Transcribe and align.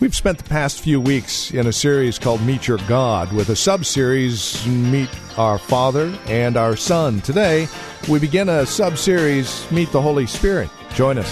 We've 0.00 0.14
spent 0.14 0.38
the 0.38 0.44
past 0.44 0.80
few 0.80 1.00
weeks 1.00 1.50
in 1.50 1.66
a 1.66 1.72
series 1.72 2.20
called 2.20 2.40
Meet 2.42 2.68
Your 2.68 2.78
God 2.86 3.32
with 3.32 3.48
a 3.48 3.56
sub 3.56 3.84
series 3.84 4.64
Meet 4.64 5.10
Our 5.36 5.58
Father 5.58 6.16
and 6.28 6.56
Our 6.56 6.76
Son. 6.76 7.20
Today, 7.20 7.66
we 8.08 8.20
begin 8.20 8.48
a 8.48 8.64
sub 8.64 8.96
series 8.96 9.68
Meet 9.72 9.90
the 9.90 10.00
Holy 10.00 10.24
Spirit. 10.26 10.70
Join 10.94 11.18
us. 11.18 11.28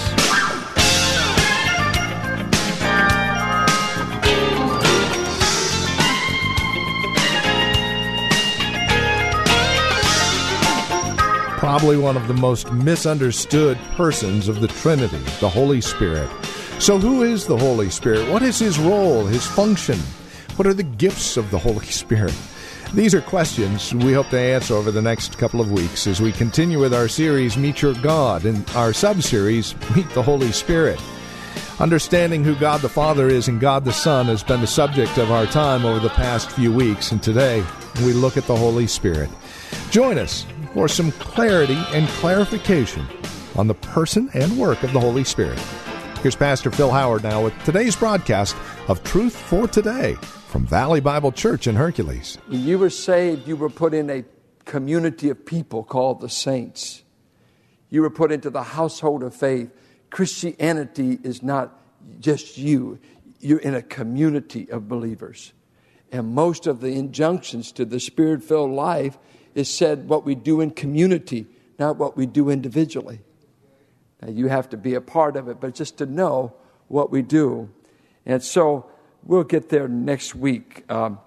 Probably 11.61 11.97
one 11.97 12.17
of 12.17 12.27
the 12.27 12.35
most 12.35 12.73
misunderstood 12.73 13.79
persons 13.95 14.49
of 14.49 14.61
the 14.61 14.67
Trinity, 14.67 15.19
the 15.39 15.49
Holy 15.49 15.81
Spirit. 15.81 16.29
So, 16.79 16.99
who 16.99 17.23
is 17.23 17.47
the 17.47 17.57
Holy 17.57 17.89
Spirit? 17.89 18.31
What 18.31 18.43
is 18.43 18.59
his 18.59 18.79
role, 18.79 19.25
his 19.25 19.47
function? 19.47 19.99
What 20.57 20.69
are 20.69 20.75
the 20.75 20.83
gifts 20.83 21.37
of 21.37 21.51
the 21.51 21.59
Holy 21.59 21.87
Spirit? 22.03 22.35
These 22.93 23.15
are 23.15 23.23
questions 23.23 23.93
we 23.95 24.13
hope 24.13 24.29
to 24.29 24.39
answer 24.39 24.75
over 24.75 24.93
the 24.93 25.03
next 25.03 25.39
couple 25.39 25.61
of 25.61 25.73
weeks 25.73 26.07
as 26.07 26.21
we 26.21 26.33
continue 26.33 26.79
with 26.79 26.95
our 26.95 27.09
series, 27.09 27.57
Meet 27.57 27.83
Your 27.83 27.95
God, 27.95 28.45
and 28.45 28.69
our 28.77 28.93
sub 28.93 29.23
series, 29.23 29.75
Meet 29.97 30.09
the 30.11 30.23
Holy 30.23 30.53
Spirit. 30.53 31.01
Understanding 31.81 32.45
who 32.45 32.55
God 32.55 32.83
the 32.83 32.89
Father 32.89 33.27
is 33.27 33.49
and 33.49 33.59
God 33.59 33.85
the 33.85 33.93
Son 33.93 34.27
has 34.27 34.45
been 34.45 34.61
the 34.61 34.67
subject 34.67 35.19
of 35.19 35.33
our 35.33 35.47
time 35.47 35.85
over 35.85 35.99
the 35.99 36.11
past 36.11 36.51
few 36.53 36.73
weeks, 36.73 37.11
and 37.11 37.23
today 37.23 37.65
we 38.05 38.13
look 38.13 38.37
at 38.37 38.45
the 38.45 38.57
Holy 38.57 38.87
Spirit. 38.87 39.31
Join 39.91 40.19
us 40.19 40.47
for 40.75 40.89
some 40.89 41.11
clarity 41.13 41.83
and 41.93 42.07
clarification 42.09 43.07
on 43.57 43.67
the 43.67 43.75
person 43.75 44.31
and 44.35 44.57
work 44.59 44.83
of 44.83 44.93
the 44.93 45.01
Holy 45.01 45.25
Spirit. 45.25 45.59
Here's 46.27 46.35
Pastor 46.35 46.73
Phil 46.73 46.91
Howard 46.91 47.23
now 47.23 47.45
with 47.45 47.55
today's 47.65 47.95
broadcast 47.95 48.57
of 48.89 49.01
Truth 49.05 49.37
for 49.37 49.69
Today 49.69 50.15
from 50.49 50.67
Valley 50.67 50.99
Bible 50.99 51.31
Church 51.31 51.69
in 51.69 51.77
Hercules. 51.77 52.37
When 52.49 52.65
you 52.65 52.81
were 52.81 52.91
saved, 52.91 53.47
you 53.47 53.55
were 53.55 53.71
put 53.71 53.95
in 53.95 54.11
a 54.11 54.25
community 54.65 55.31
of 55.31 55.47
people 55.47 55.85
called 55.85 56.21
the 56.21 56.29
saints. 56.29 57.05
You 57.91 58.03
were 58.03 58.11
put 58.11 58.33
into 58.33 58.51
the 58.51 58.65
household 58.65 59.23
of 59.23 59.37
faith. 59.37 59.71
Christianity 60.11 61.21
is 61.23 61.45
not 61.45 61.79
just 62.19 62.59
you, 62.59 62.99
you're 63.39 63.61
in 63.61 63.77
a 63.77 63.83
community 63.83 64.69
of 64.69 64.89
believers. 64.89 65.53
And 66.11 66.35
most 66.35 66.67
of 66.67 66.81
the 66.81 66.99
injunctions 66.99 67.71
to 67.71 67.85
the 67.85 68.01
spirit 68.01 68.43
filled 68.43 68.73
life 68.73 69.17
is 69.55 69.73
said 69.73 70.09
what 70.09 70.25
we 70.25 70.35
do 70.35 70.61
in 70.61 70.73
community, 70.73 71.47
not 71.79 71.99
what 71.99 72.17
we 72.17 72.27
do 72.27 72.51
individually. 72.51 73.21
You 74.35 74.49
have 74.49 74.69
to 74.71 74.77
be 74.77 74.95
a 74.95 75.01
part 75.01 75.37
of 75.37 75.49
it, 75.49 75.61
but 75.61 75.75
just 75.75 75.99
to 75.99 76.07
know 76.07 76.55
what 76.89 77.11
we 77.11 77.23
do. 77.23 77.71
And 78.25 78.43
so 78.43 78.91
we'll 79.23 79.45
get 79.45 79.69
there 79.69 79.89
next 79.89 80.35
week. 80.35 80.85
Um, 80.91 81.19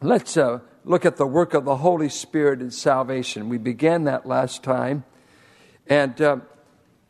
let's 0.00 0.36
uh, 0.36 0.60
look 0.84 1.04
at 1.04 1.16
the 1.16 1.26
work 1.26 1.54
of 1.54 1.64
the 1.64 1.76
Holy 1.76 2.08
Spirit 2.08 2.60
in 2.60 2.70
salvation. 2.70 3.48
We 3.48 3.58
began 3.58 4.04
that 4.04 4.26
last 4.26 4.62
time. 4.62 5.04
And 5.86 6.20
uh, 6.20 6.38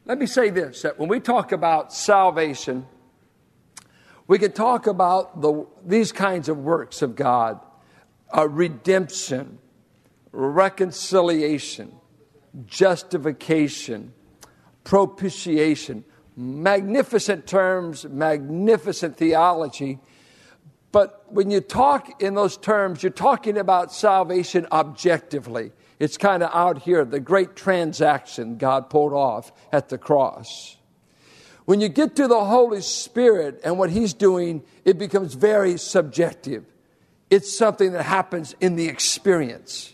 let 0.05 0.19
me 0.19 0.27
say 0.27 0.51
this 0.51 0.83
that 0.83 0.99
when 0.99 1.09
we 1.09 1.21
talk 1.21 1.53
about 1.53 1.93
salvation, 1.93 2.87
we 4.27 4.39
can 4.39 4.53
talk 4.53 4.87
about 4.87 5.41
the, 5.41 5.67
these 5.85 6.13
kinds 6.13 6.49
of 6.49 6.59
works 6.59 7.03
of 7.03 7.15
God 7.15 7.61
uh, 8.37 8.49
redemption, 8.49 9.59
reconciliation, 10.33 11.93
justification 12.67 14.13
propitiation. 14.85 16.05
Magnificent 16.37 17.47
terms, 17.47 18.05
magnificent 18.05 19.17
theology. 19.17 19.99
But 20.93 21.25
when 21.29 21.51
you 21.51 21.61
talk 21.61 22.23
in 22.23 22.35
those 22.35 22.57
terms, 22.57 23.03
you're 23.03 23.11
talking 23.11 23.59
about 23.59 23.93
salvation 23.93 24.67
objectively. 24.71 25.73
It's 25.99 26.17
kind 26.17 26.43
of 26.43 26.51
out 26.53 26.83
here, 26.83 27.05
the 27.05 27.21
great 27.21 27.57
transaction 27.57 28.59
God 28.59 28.91
pulled 28.91 29.13
off 29.13 29.53
at 29.73 29.89
the 29.89 29.99
cross. 29.99 30.77
When 31.65 31.81
you 31.81 31.89
get 31.89 32.15
to 32.17 32.29
the 32.29 32.45
Holy 32.45 32.83
Spirit 32.83 33.61
and 33.65 33.79
what 33.79 33.91
He's 33.91 34.13
doing, 34.13 34.63
it 34.85 34.99
becomes 34.99 35.35
very 35.35 35.79
subjective. 35.79 36.65
It's 37.31 37.57
something 37.57 37.93
that 37.93 38.03
happens 38.03 38.55
in 38.61 38.77
the 38.77 38.87
experience. 38.87 39.94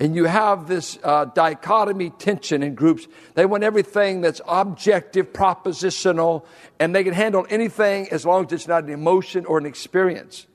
And 0.00 0.16
you 0.16 0.24
have 0.24 0.66
this 0.66 0.98
uh, 1.04 1.26
dichotomy 1.26 2.08
tension 2.08 2.62
in 2.62 2.74
groups. 2.74 3.06
They 3.34 3.44
want 3.44 3.64
everything 3.64 4.22
that's 4.22 4.40
objective, 4.48 5.34
propositional, 5.34 6.46
and 6.78 6.94
they 6.94 7.04
can 7.04 7.12
handle 7.12 7.46
anything 7.50 8.08
as 8.10 8.24
long 8.24 8.46
as 8.46 8.52
it's 8.52 8.66
not 8.66 8.84
an 8.84 8.90
emotion 8.90 9.44
or 9.44 9.58
an 9.58 9.66
experience. 9.66 10.46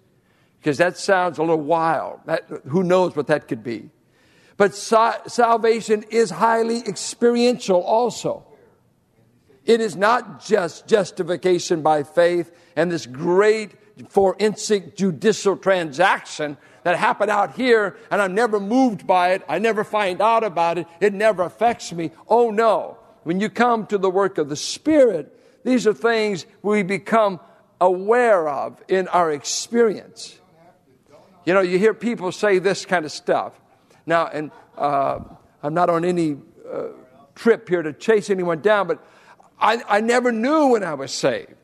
Because 0.60 0.80
that 0.80 0.98
sounds 0.98 1.38
a 1.38 1.42
little 1.42 1.62
wild. 1.62 2.22
That, 2.26 2.50
who 2.70 2.84
knows 2.84 3.16
what 3.16 3.28
that 3.28 3.48
could 3.48 3.64
be? 3.64 3.92
But 4.58 4.74
sa- 4.74 5.20
salvation 5.28 6.06
is 6.10 6.32
highly 6.32 6.80
experiential 6.80 7.82
also. 7.84 8.48
It 9.64 9.80
is 9.80 9.96
not 9.96 10.44
just 10.44 10.88
justification 10.88 11.84
by 11.84 12.02
faith 12.02 12.52
and 12.76 12.92
this 12.92 13.06
great 13.06 13.76
forensic 14.10 14.96
judicial 14.96 15.56
transaction 15.58 16.58
that 16.84 16.98
happened 16.98 17.32
out 17.32 17.56
here 17.56 17.98
and 18.12 18.22
I'm 18.22 18.36
never 18.36 18.60
moved 18.60 19.08
by 19.08 19.32
it. 19.32 19.44
I 19.48 19.60
never 19.60 19.84
find 19.84 20.22
out 20.22 20.44
about 20.44 20.78
it. 20.78 20.88
It 21.00 21.14
never 21.14 21.44
affects 21.44 21.92
me. 21.92 22.12
Oh 22.28 22.52
no. 22.52 22.98
When 23.24 23.40
you 23.40 23.50
come 23.50 23.88
to 23.88 23.98
the 23.98 24.10
work 24.10 24.38
of 24.38 24.50
the 24.50 24.56
Spirit, 24.56 25.36
these 25.64 25.88
are 25.88 25.94
things 25.94 26.46
we 26.62 26.84
become 26.84 27.40
aware 27.82 28.48
of 28.48 28.84
in 28.88 29.08
our 29.08 29.32
experience. 29.32 30.40
You 31.46 31.54
know, 31.54 31.62
you 31.62 31.80
hear 31.80 31.94
people 31.94 32.32
say 32.32 32.60
this 32.60 32.86
kind 32.86 33.06
of 33.06 33.12
stuff. 33.12 33.54
Now, 34.06 34.28
and 34.28 34.52
uh, 34.78 35.20
I'm 35.64 35.74
not 35.74 35.90
on 35.90 36.06
any 36.06 36.38
uh, 36.72 36.90
trip 37.34 37.68
here 37.68 37.82
to 37.82 37.94
chase 37.94 38.30
anyone 38.30 38.62
down, 38.62 38.88
but 38.88 39.04
I, 39.60 39.82
I 39.88 40.02
never 40.02 40.32
knew 40.32 40.68
when 40.68 40.84
I 40.84 40.94
was 40.94 41.12
saved. 41.12 41.56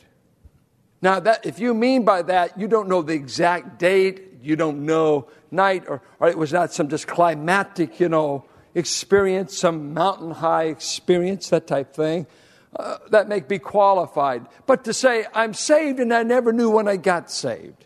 Now, 1.01 1.19
that, 1.19 1.45
if 1.45 1.59
you 1.59 1.73
mean 1.73 2.05
by 2.05 2.21
that, 2.23 2.59
you 2.59 2.67
don't 2.67 2.87
know 2.87 3.01
the 3.01 3.13
exact 3.13 3.79
date, 3.79 4.37
you 4.41 4.55
don't 4.55 4.85
know 4.85 5.27
night, 5.49 5.83
or, 5.87 6.01
or 6.19 6.29
it 6.29 6.37
was 6.37 6.53
not 6.53 6.73
some 6.73 6.89
just 6.89 7.07
climatic, 7.07 7.99
you 7.99 8.09
know, 8.09 8.45
experience, 8.75 9.57
some 9.57 9.93
mountain 9.93 10.31
high 10.31 10.65
experience, 10.65 11.49
that 11.49 11.67
type 11.67 11.93
thing. 11.93 12.27
Uh, 12.73 12.99
that 13.09 13.27
make 13.27 13.49
me 13.49 13.59
qualified. 13.59 14.45
But 14.65 14.85
to 14.85 14.93
say, 14.93 15.25
I'm 15.33 15.53
saved 15.53 15.99
and 15.99 16.13
I 16.13 16.23
never 16.23 16.53
knew 16.53 16.69
when 16.69 16.87
I 16.87 16.95
got 16.95 17.29
saved. 17.29 17.85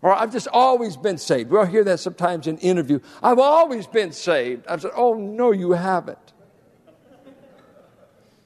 Or 0.00 0.12
I've 0.12 0.30
just 0.30 0.46
always 0.52 0.96
been 0.96 1.18
saved. 1.18 1.50
We'll 1.50 1.64
hear 1.64 1.82
that 1.82 1.98
sometimes 1.98 2.46
in 2.46 2.58
interview. 2.58 3.00
I've 3.20 3.40
always 3.40 3.88
been 3.88 4.12
saved. 4.12 4.64
I've 4.68 4.82
said, 4.82 4.92
oh, 4.94 5.14
no, 5.14 5.50
you 5.50 5.72
haven't. 5.72 6.18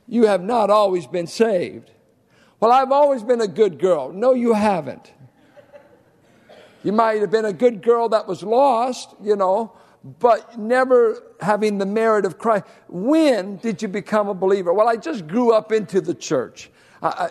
You 0.08 0.26
have 0.26 0.42
not 0.42 0.70
always 0.70 1.06
been 1.06 1.26
saved. 1.26 1.90
Well, 2.60 2.70
I've 2.70 2.92
always 2.92 3.22
been 3.22 3.40
a 3.40 3.48
good 3.48 3.78
girl. 3.78 4.12
No, 4.12 4.34
you 4.34 4.52
haven't. 4.52 5.12
You 6.82 6.92
might 6.92 7.20
have 7.20 7.30
been 7.30 7.46
a 7.46 7.52
good 7.52 7.82
girl 7.82 8.10
that 8.10 8.26
was 8.26 8.42
lost, 8.42 9.14
you 9.22 9.36
know, 9.36 9.72
but 10.18 10.58
never 10.58 11.22
having 11.40 11.78
the 11.78 11.86
merit 11.86 12.24
of 12.24 12.38
Christ. 12.38 12.64
When 12.88 13.56
did 13.56 13.82
you 13.82 13.88
become 13.88 14.28
a 14.28 14.34
believer? 14.34 14.72
Well, 14.72 14.88
I 14.88 14.96
just 14.96 15.26
grew 15.26 15.52
up 15.52 15.72
into 15.72 16.00
the 16.00 16.14
church. 16.14 16.70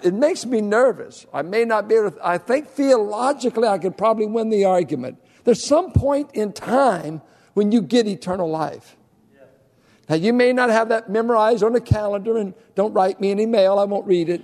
it 0.04 0.14
makes 0.14 0.46
me 0.46 0.62
nervous. 0.62 1.26
I 1.34 1.44
may 1.44 1.66
not 1.66 1.88
be 1.88 1.96
able 1.96 2.12
to, 2.12 2.28
I 2.28 2.38
think 2.38 2.68
theologically 2.68 3.68
I 3.68 3.78
could 3.78 3.98
probably 3.98 4.26
win 4.26 4.50
the 4.50 4.66
argument. 4.66 5.20
There's 5.44 5.64
some 5.64 5.92
point 5.92 6.32
in 6.34 6.54
time 6.54 7.22
when 7.54 7.72
you 7.72 7.82
get 7.82 8.08
eternal 8.08 8.50
life. 8.50 8.98
Now, 10.08 10.16
you 10.16 10.34
may 10.34 10.54
not 10.54 10.72
have 10.72 10.90
that 10.90 11.10
memorized 11.10 11.64
on 11.64 11.76
a 11.76 11.80
calendar, 11.80 12.36
and 12.36 12.56
don't 12.74 12.94
write 12.94 13.22
me 13.22 13.30
any 13.30 13.46
mail, 13.46 13.78
I 13.78 13.84
won't 13.84 14.08
read 14.08 14.30
it. 14.30 14.42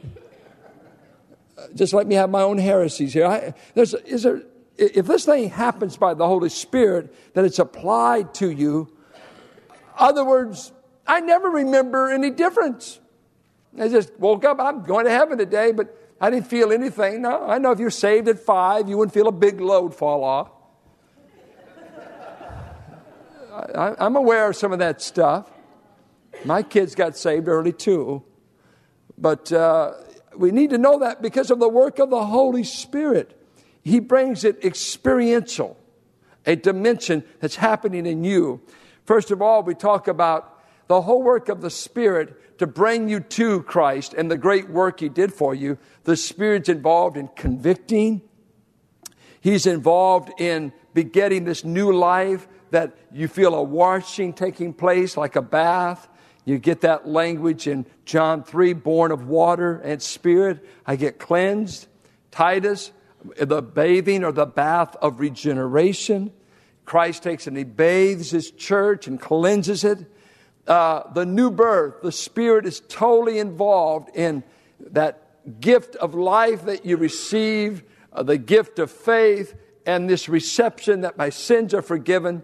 Just 1.74 1.94
let 1.94 2.08
me 2.08 2.16
have 2.16 2.30
my 2.30 2.42
own 2.42 2.58
heresies 2.58 3.14
here. 3.14 3.26
I, 3.26 3.54
is 3.76 4.24
there, 4.24 4.44
if 4.78 5.06
this 5.06 5.26
thing 5.26 5.50
happens 5.50 5.98
by 5.98 6.14
the 6.14 6.28
Holy 6.28 6.50
Spirit, 6.50 7.14
that 7.34 7.46
it's 7.46 7.60
applied 7.60 8.34
to 8.36 8.50
you, 8.50 8.92
other 9.98 10.26
words, 10.26 10.72
I 11.08 11.22
never 11.22 11.50
remember 11.50 12.10
any 12.10 12.30
difference. 12.30 13.00
I 13.80 13.88
just 13.88 14.18
woke 14.20 14.46
up, 14.46 14.60
I'm 14.60 14.84
going 14.84 15.06
to 15.06 15.12
heaven 15.12 15.38
today, 15.38 15.72
but 15.72 15.96
I 16.20 16.30
didn't 16.30 16.48
feel 16.48 16.72
anything. 16.72 17.22
No, 17.22 17.46
I 17.46 17.58
know 17.58 17.72
if 17.72 17.80
you're 17.80 17.90
saved 17.90 18.28
at 18.28 18.40
five, 18.40 18.90
you 18.90 18.98
wouldn't 18.98 19.14
feel 19.14 19.28
a 19.28 19.34
big 19.34 19.60
load 19.62 19.94
fall 19.94 20.24
off. 20.24 20.50
I, 23.76 23.96
I'm 24.00 24.16
aware 24.16 24.50
of 24.50 24.56
some 24.56 24.72
of 24.72 24.80
that 24.80 25.02
stuff. 25.02 25.52
My 26.44 26.64
kids 26.64 26.96
got 26.96 27.18
saved 27.18 27.48
early 27.48 27.74
too. 27.74 28.24
But 29.18 29.52
uh, 29.52 29.94
we 30.38 30.52
need 30.52 30.70
to 30.72 30.78
know 30.78 31.00
that 31.00 31.22
because 31.22 31.52
of 31.52 31.60
the 31.60 31.70
work 31.70 32.00
of 32.00 32.10
the 32.10 32.26
Holy 32.26 32.64
Spirit. 32.64 33.40
He 33.84 34.00
brings 34.00 34.44
it 34.44 34.64
experiential, 34.66 35.78
a 36.46 36.56
dimension 36.56 37.24
that's 37.40 37.58
happening 37.58 38.06
in 38.06 38.24
you. 38.24 38.62
First 39.06 39.30
of 39.30 39.42
all, 39.42 39.62
we 39.62 39.76
talk 39.76 40.08
about 40.08 40.60
the 40.88 41.02
whole 41.02 41.22
work 41.22 41.50
of 41.50 41.62
the 41.62 41.70
Spirit 41.70 42.58
to 42.60 42.68
bring 42.68 43.10
you 43.10 43.20
to 43.20 43.62
Christ 43.64 44.14
and 44.14 44.30
the 44.30 44.38
great 44.38 44.70
work 44.70 45.00
He 45.00 45.10
did 45.10 45.34
for 45.34 45.54
you. 45.54 45.78
The 46.04 46.16
Spirit's 46.16 46.70
involved 46.70 47.18
in 47.18 47.28
convicting, 47.30 48.22
He's 49.42 49.68
involved 49.68 50.32
in 50.40 50.74
begetting 50.96 51.44
this 51.44 51.64
new 51.64 51.92
life 51.92 52.48
that 52.72 52.98
you 53.12 53.28
feel 53.28 53.54
a 53.54 53.62
washing 53.62 54.34
taking 54.34 54.74
place 54.74 55.16
like 55.16 55.36
a 55.36 55.42
bath. 55.42 56.08
You 56.46 56.60
get 56.60 56.82
that 56.82 57.08
language 57.08 57.68
in 57.68 57.86
John 58.06 58.44
3 58.44 58.74
born 58.74 59.12
of 59.12 59.28
water 59.28 59.82
and 59.84 60.02
spirit. 60.02 60.66
I 60.86 60.96
get 60.96 61.20
cleansed. 61.20 61.88
Titus, 62.30 62.92
the 63.38 63.62
bathing 63.62 64.24
or 64.24 64.32
the 64.32 64.46
bath 64.46 64.96
of 65.02 65.20
regeneration. 65.20 66.32
Christ 66.86 67.24
takes 67.24 67.48
and 67.48 67.58
he 67.58 67.64
bathes 67.64 68.30
his 68.30 68.52
church 68.52 69.08
and 69.08 69.20
cleanses 69.20 69.84
it. 69.84 70.06
Uh, 70.68 71.12
the 71.14 71.26
new 71.26 71.52
birth, 71.52 72.02
the 72.02 72.12
Spirit 72.12 72.66
is 72.66 72.82
totally 72.88 73.38
involved 73.38 74.16
in 74.16 74.44
that 74.80 75.60
gift 75.60 75.96
of 75.98 76.16
life 76.16 76.66
that 76.66 76.86
you 76.86 76.98
receive, 76.98 77.84
uh, 78.12 78.24
the 78.24 78.38
gift 78.38 78.80
of 78.80 78.90
faith, 78.90 79.56
and 79.86 80.10
this 80.10 80.28
reception 80.28 81.02
that 81.02 81.18
my 81.18 81.30
sins 81.30 81.74
are 81.74 81.84
forgiven. 81.84 82.44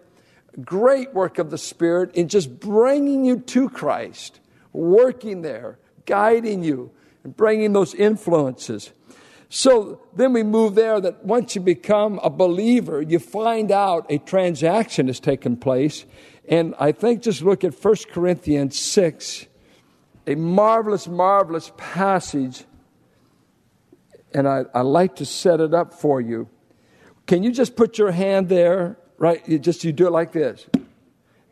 Great 0.63 1.13
work 1.13 1.37
of 1.39 1.49
the 1.49 1.57
Spirit 1.57 2.13
in 2.15 2.27
just 2.27 2.59
bringing 2.59 3.23
you 3.23 3.39
to 3.39 3.69
Christ, 3.69 4.39
working 4.73 5.41
there, 5.41 5.79
guiding 6.05 6.63
you, 6.63 6.91
and 7.23 7.35
bringing 7.35 7.73
those 7.73 7.93
influences. 7.93 8.91
So 9.53 10.01
then 10.15 10.31
we 10.31 10.43
move 10.43 10.75
there 10.75 11.01
that 11.01 11.25
once 11.25 11.55
you 11.55 11.61
become 11.61 12.19
a 12.23 12.29
believer, 12.29 13.01
you 13.01 13.19
find 13.19 13.69
out 13.69 14.05
a 14.09 14.17
transaction 14.17 15.07
has 15.07 15.19
taken 15.19 15.57
place. 15.57 16.05
And 16.47 16.73
I 16.79 16.93
think 16.93 17.21
just 17.21 17.41
look 17.41 17.63
at 17.63 17.73
1 17.73 17.95
Corinthians 18.11 18.79
6, 18.79 19.47
a 20.27 20.35
marvelous, 20.35 21.07
marvelous 21.07 21.71
passage. 21.75 22.63
And 24.33 24.47
I, 24.47 24.63
I 24.73 24.81
like 24.81 25.17
to 25.17 25.25
set 25.25 25.59
it 25.59 25.73
up 25.73 25.93
for 25.93 26.21
you. 26.21 26.47
Can 27.27 27.43
you 27.43 27.51
just 27.51 27.75
put 27.75 27.97
your 27.97 28.11
hand 28.11 28.47
there, 28.47 28.97
right? 29.21 29.47
You 29.47 29.59
just 29.59 29.83
you 29.83 29.91
do 29.91 30.07
it 30.07 30.09
like 30.09 30.31
this. 30.31 30.65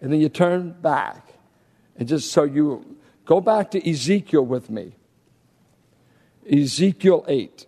And 0.01 0.11
then 0.11 0.19
you 0.19 0.27
turn 0.27 0.71
back. 0.81 1.35
And 1.95 2.07
just 2.07 2.31
so 2.31 2.43
you 2.43 2.97
go 3.25 3.39
back 3.39 3.69
to 3.71 3.89
Ezekiel 3.89 4.43
with 4.43 4.71
me. 4.71 4.95
Ezekiel 6.51 7.23
8 7.27 7.67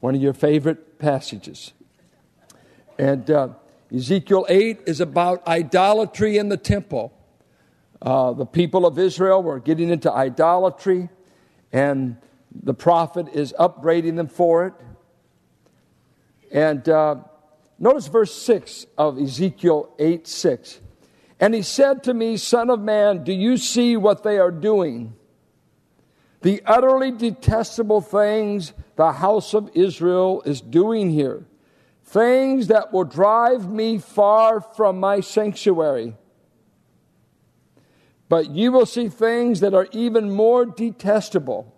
one 0.00 0.14
of 0.14 0.22
your 0.22 0.34
favorite 0.34 0.98
passages. 0.98 1.72
And 2.98 3.30
uh, 3.30 3.48
Ezekiel 3.92 4.46
8 4.48 4.82
is 4.86 5.00
about 5.00 5.46
idolatry 5.48 6.38
in 6.38 6.48
the 6.48 6.56
temple. 6.56 7.12
Uh, 8.00 8.32
the 8.32 8.46
people 8.46 8.86
of 8.86 8.98
Israel 8.98 9.42
were 9.42 9.58
getting 9.58 9.90
into 9.90 10.12
idolatry, 10.12 11.08
and 11.72 12.18
the 12.54 12.74
prophet 12.74 13.26
is 13.32 13.52
upbraiding 13.58 14.14
them 14.16 14.28
for 14.28 14.66
it. 14.66 14.74
And 16.52 16.88
uh, 16.88 17.16
notice 17.78 18.08
verse 18.08 18.34
6 18.34 18.86
of 18.96 19.18
Ezekiel 19.18 19.94
8 19.98 20.26
6. 20.26 20.80
And 21.38 21.54
he 21.54 21.62
said 21.62 22.02
to 22.04 22.14
me, 22.14 22.36
Son 22.36 22.70
of 22.70 22.80
man, 22.80 23.24
do 23.24 23.32
you 23.32 23.56
see 23.56 23.96
what 23.96 24.22
they 24.22 24.38
are 24.38 24.50
doing? 24.50 25.14
The 26.42 26.62
utterly 26.64 27.10
detestable 27.10 28.00
things 28.00 28.72
the 28.96 29.12
house 29.12 29.52
of 29.52 29.70
Israel 29.74 30.42
is 30.46 30.60
doing 30.60 31.10
here. 31.10 31.44
Things 32.04 32.68
that 32.68 32.92
will 32.92 33.04
drive 33.04 33.68
me 33.68 33.98
far 33.98 34.60
from 34.60 35.00
my 35.00 35.20
sanctuary. 35.20 36.14
But 38.28 38.50
you 38.50 38.72
will 38.72 38.86
see 38.86 39.08
things 39.08 39.60
that 39.60 39.74
are 39.74 39.88
even 39.92 40.30
more 40.30 40.64
detestable. 40.64 41.72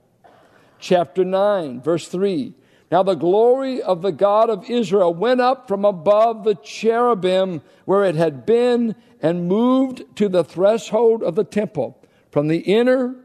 Chapter 0.79 1.25
9, 1.25 1.81
verse 1.81 2.07
3. 2.09 2.55
Now 2.91 3.03
the 3.03 3.15
glory 3.15 3.83
of 3.83 4.03
the 4.03 4.13
God 4.13 4.49
of 4.49 4.69
Israel 4.71 5.13
went 5.13 5.41
up 5.41 5.69
from 5.69 5.85
above 5.85 6.45
the 6.45 6.55
cherubim 6.55 7.63
where 7.85 8.05
it 8.05 8.15
had 8.15 8.47
been 8.47 8.95
and 9.21 9.49
moved 9.49 10.05
to 10.17 10.29
the 10.29 10.45
threshold 10.45 11.23
of 11.23 11.35
the 11.35 11.45
temple. 11.45 12.01
From 12.31 12.49
the 12.49 12.59
inner 12.59 13.17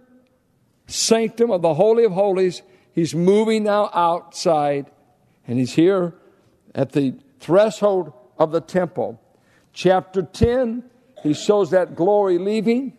sanctum 0.87 1.51
of 1.51 1.61
the 1.61 1.75
Holy 1.75 2.03
of 2.03 2.11
Holies 2.11 2.61
He's 2.93 3.15
moving 3.15 3.63
now 3.63 3.89
outside, 3.91 4.85
and 5.47 5.57
he's 5.57 5.73
here 5.73 6.13
at 6.75 6.91
the 6.91 7.15
threshold 7.39 8.13
of 8.37 8.51
the 8.51 8.61
temple. 8.61 9.19
Chapter 9.73 10.21
10, 10.21 10.83
he 11.23 11.33
shows 11.33 11.71
that 11.71 11.95
glory 11.95 12.37
leaving. 12.37 12.95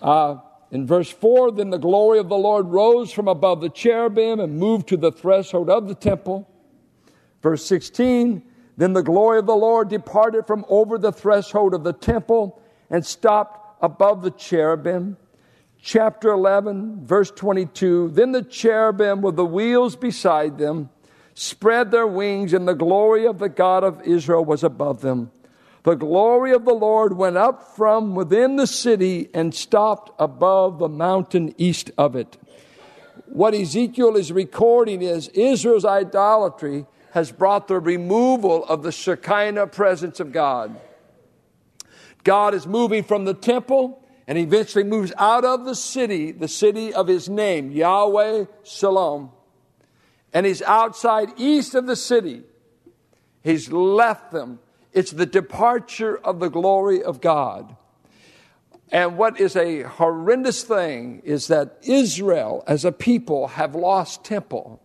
Uh, 0.00 0.36
in 0.70 0.86
verse 0.86 1.10
4, 1.10 1.52
then 1.52 1.70
the 1.70 1.78
glory 1.78 2.18
of 2.18 2.28
the 2.28 2.36
Lord 2.36 2.66
rose 2.66 3.12
from 3.12 3.28
above 3.28 3.60
the 3.60 3.70
cherubim 3.70 4.40
and 4.40 4.58
moved 4.58 4.88
to 4.88 4.96
the 4.96 5.12
threshold 5.12 5.70
of 5.70 5.88
the 5.88 5.94
temple. 5.94 6.48
Verse 7.42 7.64
16, 7.64 8.42
then 8.76 8.92
the 8.92 9.02
glory 9.02 9.38
of 9.38 9.46
the 9.46 9.54
Lord 9.54 9.88
departed 9.88 10.46
from 10.46 10.64
over 10.68 10.98
the 10.98 11.12
threshold 11.12 11.74
of 11.74 11.84
the 11.84 11.92
temple 11.92 12.60
and 12.90 13.04
stopped 13.04 13.82
above 13.82 14.22
the 14.22 14.30
cherubim 14.32 15.16
chapter 15.86 16.30
11, 16.30 17.06
verse 17.06 17.30
22 17.30 18.10
Then 18.10 18.32
the 18.32 18.42
cherubim 18.42 19.22
with 19.22 19.36
the 19.36 19.46
wheels 19.46 19.94
beside 19.94 20.58
them 20.58 20.90
spread 21.34 21.90
their 21.90 22.06
wings, 22.06 22.52
and 22.52 22.66
the 22.66 22.74
glory 22.74 23.26
of 23.26 23.38
the 23.38 23.48
God 23.48 23.84
of 23.84 24.02
Israel 24.02 24.44
was 24.44 24.64
above 24.64 25.00
them. 25.00 25.30
The 25.86 25.94
glory 25.94 26.50
of 26.50 26.64
the 26.64 26.74
Lord 26.74 27.16
went 27.16 27.36
up 27.36 27.76
from 27.76 28.16
within 28.16 28.56
the 28.56 28.66
city 28.66 29.28
and 29.32 29.54
stopped 29.54 30.10
above 30.18 30.80
the 30.80 30.88
mountain 30.88 31.54
east 31.58 31.92
of 31.96 32.16
it. 32.16 32.36
What 33.26 33.54
Ezekiel 33.54 34.16
is 34.16 34.32
recording 34.32 35.00
is 35.00 35.28
Israel's 35.28 35.84
idolatry 35.84 36.86
has 37.12 37.30
brought 37.30 37.68
the 37.68 37.78
removal 37.78 38.64
of 38.64 38.82
the 38.82 38.90
Shekinah 38.90 39.68
presence 39.68 40.18
of 40.18 40.32
God. 40.32 40.76
God 42.24 42.52
is 42.52 42.66
moving 42.66 43.04
from 43.04 43.24
the 43.24 43.34
temple 43.34 44.02
and 44.26 44.36
eventually 44.36 44.82
moves 44.82 45.12
out 45.16 45.44
of 45.44 45.66
the 45.66 45.76
city, 45.76 46.32
the 46.32 46.48
city 46.48 46.92
of 46.92 47.06
his 47.06 47.28
name, 47.28 47.70
Yahweh 47.70 48.46
Shalom. 48.64 49.30
And 50.32 50.46
he's 50.46 50.62
outside 50.62 51.28
east 51.36 51.76
of 51.76 51.86
the 51.86 51.94
city. 51.94 52.42
He's 53.44 53.70
left 53.70 54.32
them. 54.32 54.58
It's 54.96 55.10
the 55.10 55.26
departure 55.26 56.16
of 56.16 56.40
the 56.40 56.48
glory 56.48 57.02
of 57.02 57.20
God. 57.20 57.76
And 58.90 59.18
what 59.18 59.38
is 59.38 59.54
a 59.54 59.82
horrendous 59.82 60.62
thing 60.64 61.20
is 61.22 61.48
that 61.48 61.76
Israel 61.82 62.64
as 62.66 62.86
a 62.86 62.92
people 62.92 63.48
have 63.48 63.74
lost 63.74 64.24
temple. 64.24 64.80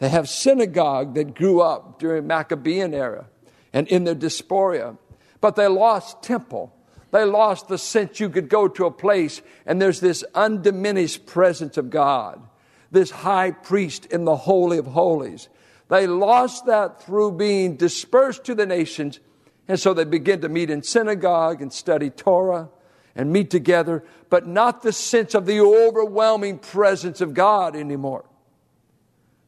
They 0.00 0.08
have 0.08 0.28
synagogue 0.28 1.14
that 1.14 1.36
grew 1.36 1.60
up 1.60 2.00
during 2.00 2.26
Maccabean 2.26 2.92
era 2.92 3.26
and 3.72 3.86
in 3.86 4.02
their 4.02 4.16
diaspora, 4.16 4.98
but 5.40 5.54
they 5.54 5.68
lost 5.68 6.24
temple. 6.24 6.74
They 7.12 7.24
lost 7.24 7.68
the 7.68 7.78
sense 7.78 8.18
you 8.18 8.28
could 8.28 8.48
go 8.48 8.66
to 8.66 8.86
a 8.86 8.90
place 8.90 9.42
and 9.64 9.80
there's 9.80 10.00
this 10.00 10.24
undiminished 10.34 11.24
presence 11.24 11.76
of 11.76 11.88
God, 11.88 12.42
this 12.90 13.12
high 13.12 13.52
priest 13.52 14.06
in 14.06 14.24
the 14.24 14.34
Holy 14.34 14.78
of 14.78 14.86
Holies. 14.86 15.48
They 15.88 16.08
lost 16.08 16.66
that 16.66 17.00
through 17.04 17.32
being 17.32 17.76
dispersed 17.76 18.42
to 18.46 18.56
the 18.56 18.66
nations, 18.66 19.20
and 19.68 19.78
so 19.78 19.94
they 19.94 20.04
begin 20.04 20.40
to 20.42 20.48
meet 20.48 20.70
in 20.70 20.82
synagogue 20.82 21.60
and 21.60 21.72
study 21.72 22.10
Torah 22.10 22.68
and 23.14 23.32
meet 23.32 23.50
together, 23.50 24.04
but 24.30 24.46
not 24.46 24.82
the 24.82 24.92
sense 24.92 25.34
of 25.34 25.46
the 25.46 25.60
overwhelming 25.60 26.58
presence 26.58 27.20
of 27.20 27.34
God 27.34 27.74
anymore. 27.74 28.26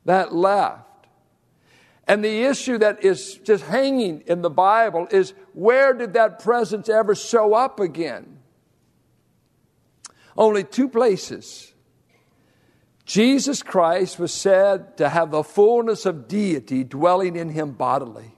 That 0.06 0.34
left. 0.34 0.84
And 2.08 2.24
the 2.24 2.44
issue 2.44 2.78
that 2.78 3.04
is 3.04 3.34
just 3.34 3.64
hanging 3.64 4.22
in 4.26 4.40
the 4.40 4.50
Bible 4.50 5.06
is 5.10 5.34
where 5.52 5.92
did 5.92 6.14
that 6.14 6.42
presence 6.42 6.88
ever 6.88 7.14
show 7.14 7.52
up 7.52 7.78
again? 7.78 8.38
Only 10.36 10.64
two 10.64 10.88
places. 10.88 11.74
Jesus 13.04 13.62
Christ 13.62 14.18
was 14.18 14.32
said 14.32 14.96
to 14.96 15.10
have 15.10 15.30
the 15.30 15.42
fullness 15.42 16.06
of 16.06 16.28
deity 16.28 16.84
dwelling 16.84 17.36
in 17.36 17.50
him 17.50 17.72
bodily. 17.72 18.37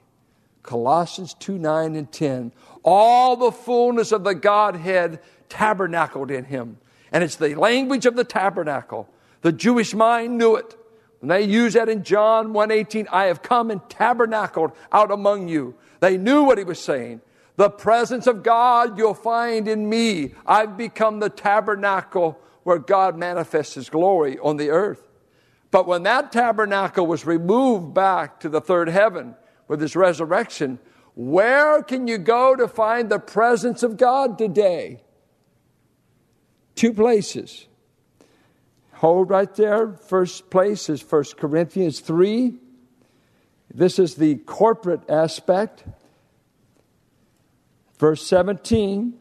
Colossians 0.63 1.35
2 1.35 1.59
9 1.59 1.97
and 1.97 2.11
10. 2.11 2.53
All 2.83 3.37
the 3.37 3.53
fullness 3.53 4.13
of 4.13 4.25
the 4.25 4.35
Godhead 4.35 5.21
tabernacled 5.49 6.31
in 6.31 6.45
him. 6.45 6.79
And 7.13 7.25
it's 7.25 7.37
the 7.37 7.55
language 7.55 8.07
of 8.07 8.17
the 8.17 8.25
tabernacle. 8.25 9.09
The 9.43 9.53
Jewish 9.53 9.95
mind 9.95 10.39
knew 10.39 10.57
it. 10.57 10.77
And 11.21 11.31
they 11.31 11.43
use 11.43 11.75
that 11.75 11.89
in 11.89 12.03
John 12.03 12.53
1:18, 12.53 13.07
I 13.11 13.27
have 13.27 13.43
come 13.43 13.71
and 13.71 13.87
tabernacled 13.89 14.73
out 14.93 15.11
among 15.11 15.49
you. 15.49 15.75
They 16.01 16.17
knew 16.17 16.45
what 16.45 16.59
he 16.59 16.65
was 16.65 16.81
saying. 16.81 17.21
The 17.57 17.69
presence 17.69 18.27
of 18.27 18.43
God 18.43 18.97
you'll 18.97 19.13
find 19.13 19.69
in 19.69 19.89
me. 19.89 20.35
I've 20.47 20.79
become 20.79 21.21
the 21.21 21.29
tabernacle 21.29 22.41
where 22.63 22.79
God 22.79 23.19
manifests 23.19 23.75
his 23.75 23.91
glory 23.91 24.39
on 24.39 24.57
the 24.57 24.71
earth. 24.71 25.03
But 25.71 25.87
when 25.87 26.03
that 26.05 26.33
tabernacle 26.33 27.07
was 27.07 27.27
removed 27.27 27.93
back 27.93 28.41
to 28.41 28.49
the 28.49 28.61
third 28.61 28.89
heaven 28.89 29.35
with 29.71 29.81
his 29.81 29.95
resurrection, 29.95 30.81
where 31.15 31.81
can 31.85 32.09
you 32.09 32.19
go 32.19 32.57
to 32.57 32.67
find 32.67 33.09
the 33.09 33.21
presence 33.21 33.85
of 33.85 33.97
God 33.97 34.37
today? 34.37 35.01
Two 36.75 36.93
places. 36.93 37.69
Hold 38.95 39.31
right 39.31 39.55
there. 39.55 39.93
First 39.93 40.51
place 40.51 40.89
is 40.89 41.09
1 41.09 41.23
Corinthians 41.39 42.01
3. 42.01 42.57
This 43.73 44.01
is 44.01 44.17
the 44.17 44.39
corporate 44.39 45.09
aspect. 45.09 45.85
Verse 47.97 48.27
17, 48.27 49.15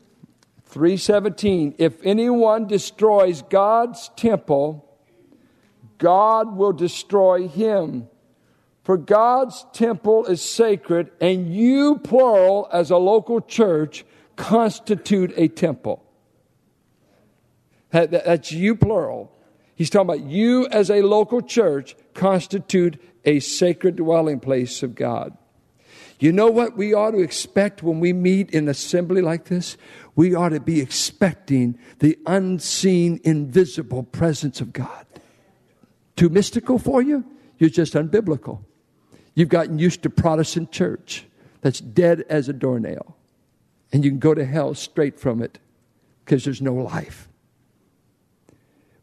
317. 0.66 1.76
If 1.78 2.04
anyone 2.04 2.66
destroys 2.66 3.44
God's 3.44 4.10
temple, 4.16 5.00
God 6.00 6.58
will 6.58 6.74
destroy 6.74 7.48
him. 7.48 8.08
For 8.90 8.98
God's 8.98 9.68
temple 9.72 10.26
is 10.26 10.42
sacred, 10.42 11.12
and 11.22 11.54
you, 11.54 12.00
plural, 12.00 12.68
as 12.74 12.90
a 12.90 12.98
local 12.98 13.40
church, 13.40 14.04
constitute 14.36 15.32
a 15.38 15.48
temple. 15.48 16.04
That's 17.92 18.52
you, 18.52 18.76
plural. 18.76 19.32
He's 19.76 19.92
talking 19.92 20.10
about 20.10 20.26
you, 20.28 20.66
as 20.70 20.90
a 20.90 21.04
local 21.04 21.40
church, 21.40 21.96
constitute 22.16 23.00
a 23.26 23.42
sacred 23.42 23.98
dwelling 23.98 24.40
place 24.40 24.82
of 24.82 24.96
God. 24.96 25.38
You 26.18 26.32
know 26.32 26.50
what 26.50 26.76
we 26.76 26.92
ought 26.92 27.12
to 27.12 27.20
expect 27.20 27.84
when 27.84 28.00
we 28.00 28.12
meet 28.12 28.50
in 28.50 28.68
assembly 28.68 29.22
like 29.22 29.46
this? 29.46 29.78
We 30.16 30.34
ought 30.34 30.50
to 30.50 30.60
be 30.60 30.82
expecting 30.82 31.78
the 32.00 32.18
unseen, 32.26 33.22
invisible 33.24 34.02
presence 34.02 34.62
of 34.62 34.74
God. 34.74 35.06
Too 36.16 36.30
mystical 36.30 36.80
for 36.80 37.04
you? 37.04 37.24
You're 37.60 37.70
just 37.70 37.94
unbiblical. 37.94 38.62
You've 39.40 39.48
gotten 39.48 39.80
used 39.80 40.04
to 40.04 40.10
Protestant 40.10 40.70
church 40.70 41.26
that's 41.62 41.80
dead 41.80 42.26
as 42.28 42.50
a 42.50 42.54
doornail. 42.54 43.16
And 43.94 44.04
you 44.04 44.12
can 44.12 44.20
go 44.20 44.34
to 44.34 44.44
hell 44.44 44.74
straight 44.74 45.18
from 45.18 45.42
it 45.42 45.60
because 46.26 46.44
there's 46.44 46.62
no 46.62 46.74
life. 46.74 47.30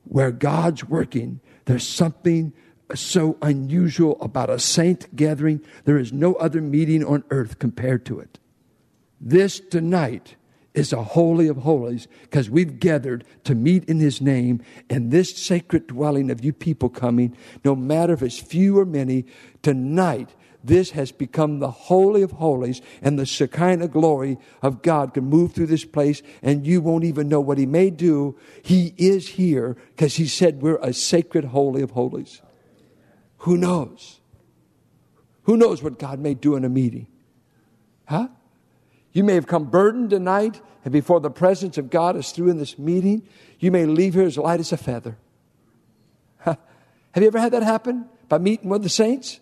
Where 0.04 0.30
God's 0.30 0.84
working, 0.84 1.40
there's 1.64 1.88
something 1.88 2.52
so 2.94 3.38
unusual 3.40 4.18
about 4.20 4.50
a 4.50 4.58
saint 4.58 5.16
gathering. 5.16 5.62
There 5.86 5.96
is 5.96 6.12
no 6.12 6.34
other 6.34 6.60
meeting 6.60 7.02
on 7.02 7.24
earth 7.30 7.58
compared 7.58 8.04
to 8.04 8.20
it. 8.20 8.38
This 9.18 9.58
tonight 9.58 10.36
is 10.76 10.92
a 10.92 11.02
holy 11.02 11.48
of 11.48 11.56
holies 11.56 12.06
because 12.22 12.50
we've 12.50 12.78
gathered 12.78 13.24
to 13.44 13.54
meet 13.54 13.82
in 13.86 13.98
his 13.98 14.20
name 14.20 14.62
and 14.88 15.10
this 15.10 15.34
sacred 15.36 15.88
dwelling 15.88 16.30
of 16.30 16.44
you 16.44 16.52
people 16.52 16.90
coming, 16.90 17.36
no 17.64 17.74
matter 17.74 18.12
if 18.12 18.22
it's 18.22 18.38
few 18.38 18.78
or 18.78 18.84
many, 18.84 19.24
tonight 19.62 20.34
this 20.62 20.90
has 20.90 21.12
become 21.12 21.60
the 21.60 21.70
holy 21.70 22.22
of 22.22 22.32
holies 22.32 22.82
and 23.00 23.18
the 23.18 23.24
Shekinah 23.24 23.88
glory 23.88 24.36
of 24.62 24.82
God 24.82 25.14
can 25.14 25.24
move 25.24 25.52
through 25.52 25.66
this 25.66 25.84
place 25.84 26.22
and 26.42 26.66
you 26.66 26.80
won't 26.80 27.04
even 27.04 27.28
know 27.28 27.40
what 27.40 27.56
he 27.56 27.66
may 27.66 27.88
do. 27.88 28.36
He 28.62 28.92
is 28.98 29.28
here 29.28 29.76
because 29.94 30.16
he 30.16 30.26
said 30.26 30.60
we're 30.60 30.78
a 30.82 30.92
sacred 30.92 31.46
holy 31.46 31.82
of 31.82 31.92
holies. 31.92 32.42
Who 33.38 33.56
knows? 33.56 34.20
Who 35.44 35.56
knows 35.56 35.82
what 35.82 35.98
God 35.98 36.18
may 36.18 36.34
do 36.34 36.56
in 36.56 36.64
a 36.64 36.68
meeting? 36.68 37.06
Huh? 38.06 38.28
You 39.16 39.24
may 39.24 39.32
have 39.32 39.46
come 39.46 39.64
burdened 39.64 40.10
tonight, 40.10 40.60
and 40.84 40.92
before 40.92 41.20
the 41.20 41.30
presence 41.30 41.78
of 41.78 41.88
God 41.88 42.16
is 42.16 42.32
through 42.32 42.50
in 42.50 42.58
this 42.58 42.78
meeting, 42.78 43.26
you 43.58 43.70
may 43.70 43.86
leave 43.86 44.12
here 44.12 44.26
as 44.26 44.36
light 44.36 44.60
as 44.60 44.72
a 44.72 44.76
feather. 44.76 45.16
Have 46.44 46.58
you 47.16 47.26
ever 47.26 47.40
had 47.40 47.54
that 47.54 47.62
happen 47.62 48.10
by 48.28 48.36
meeting 48.36 48.68
with 48.68 48.82
the 48.82 48.90
saints? 48.90 49.40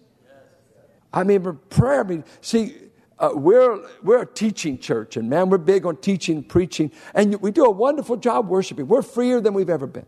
I 1.12 1.24
mean, 1.24 1.58
prayer. 1.70 2.02
I 2.02 2.04
mean, 2.04 2.24
see, 2.40 2.76
uh, 3.18 3.30
we're 3.34 3.84
we're 4.04 4.22
a 4.22 4.26
teaching 4.26 4.78
church, 4.78 5.16
and 5.16 5.28
man, 5.28 5.50
we're 5.50 5.58
big 5.58 5.84
on 5.86 5.96
teaching, 5.96 6.44
preaching, 6.44 6.92
and 7.12 7.34
we 7.42 7.50
do 7.50 7.64
a 7.64 7.70
wonderful 7.70 8.16
job 8.16 8.48
worshiping. 8.48 8.86
We're 8.86 9.02
freer 9.02 9.40
than 9.40 9.54
we've 9.54 9.68
ever 9.68 9.88
been. 9.88 10.06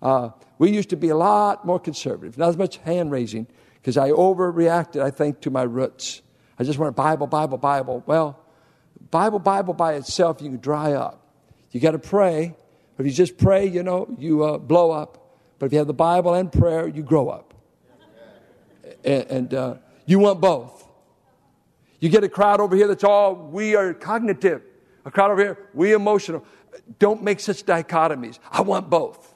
Uh, 0.00 0.30
we 0.58 0.70
used 0.70 0.90
to 0.90 0.96
be 0.96 1.08
a 1.08 1.16
lot 1.16 1.66
more 1.66 1.80
conservative, 1.80 2.38
not 2.38 2.50
as 2.50 2.56
much 2.56 2.76
hand 2.76 3.10
raising, 3.10 3.48
because 3.74 3.96
I 3.96 4.10
overreacted, 4.10 5.02
I 5.02 5.10
think, 5.10 5.40
to 5.40 5.50
my 5.50 5.62
roots. 5.62 6.22
I 6.60 6.62
just 6.62 6.78
went 6.78 6.94
Bible, 6.94 7.26
Bible, 7.26 7.58
Bible. 7.58 8.04
Well, 8.06 8.44
Bible, 9.10 9.38
Bible 9.38 9.74
by 9.74 9.94
itself, 9.94 10.42
you 10.42 10.50
can 10.50 10.60
dry 10.60 10.92
up. 10.92 11.26
You 11.70 11.80
got 11.80 11.92
to 11.92 11.98
pray. 11.98 12.54
If 12.98 13.06
you 13.06 13.12
just 13.12 13.38
pray, 13.38 13.66
you 13.66 13.82
know, 13.82 14.14
you 14.18 14.42
uh, 14.42 14.58
blow 14.58 14.90
up. 14.90 15.36
But 15.58 15.66
if 15.66 15.72
you 15.72 15.78
have 15.78 15.86
the 15.86 15.94
Bible 15.94 16.34
and 16.34 16.52
prayer, 16.52 16.86
you 16.86 17.02
grow 17.02 17.28
up. 17.28 17.54
And, 19.04 19.24
and 19.30 19.54
uh, 19.54 19.74
you 20.06 20.18
want 20.18 20.40
both. 20.40 20.88
You 22.00 22.08
get 22.08 22.22
a 22.24 22.28
crowd 22.28 22.60
over 22.60 22.76
here 22.76 22.86
that's 22.86 23.04
all 23.04 23.34
we 23.34 23.74
are 23.74 23.92
cognitive, 23.92 24.62
a 25.04 25.10
crowd 25.10 25.30
over 25.30 25.40
here, 25.40 25.58
we 25.74 25.92
emotional. 25.92 26.44
Don't 26.98 27.22
make 27.22 27.40
such 27.40 27.64
dichotomies. 27.64 28.38
I 28.50 28.60
want 28.62 28.88
both. 28.88 29.34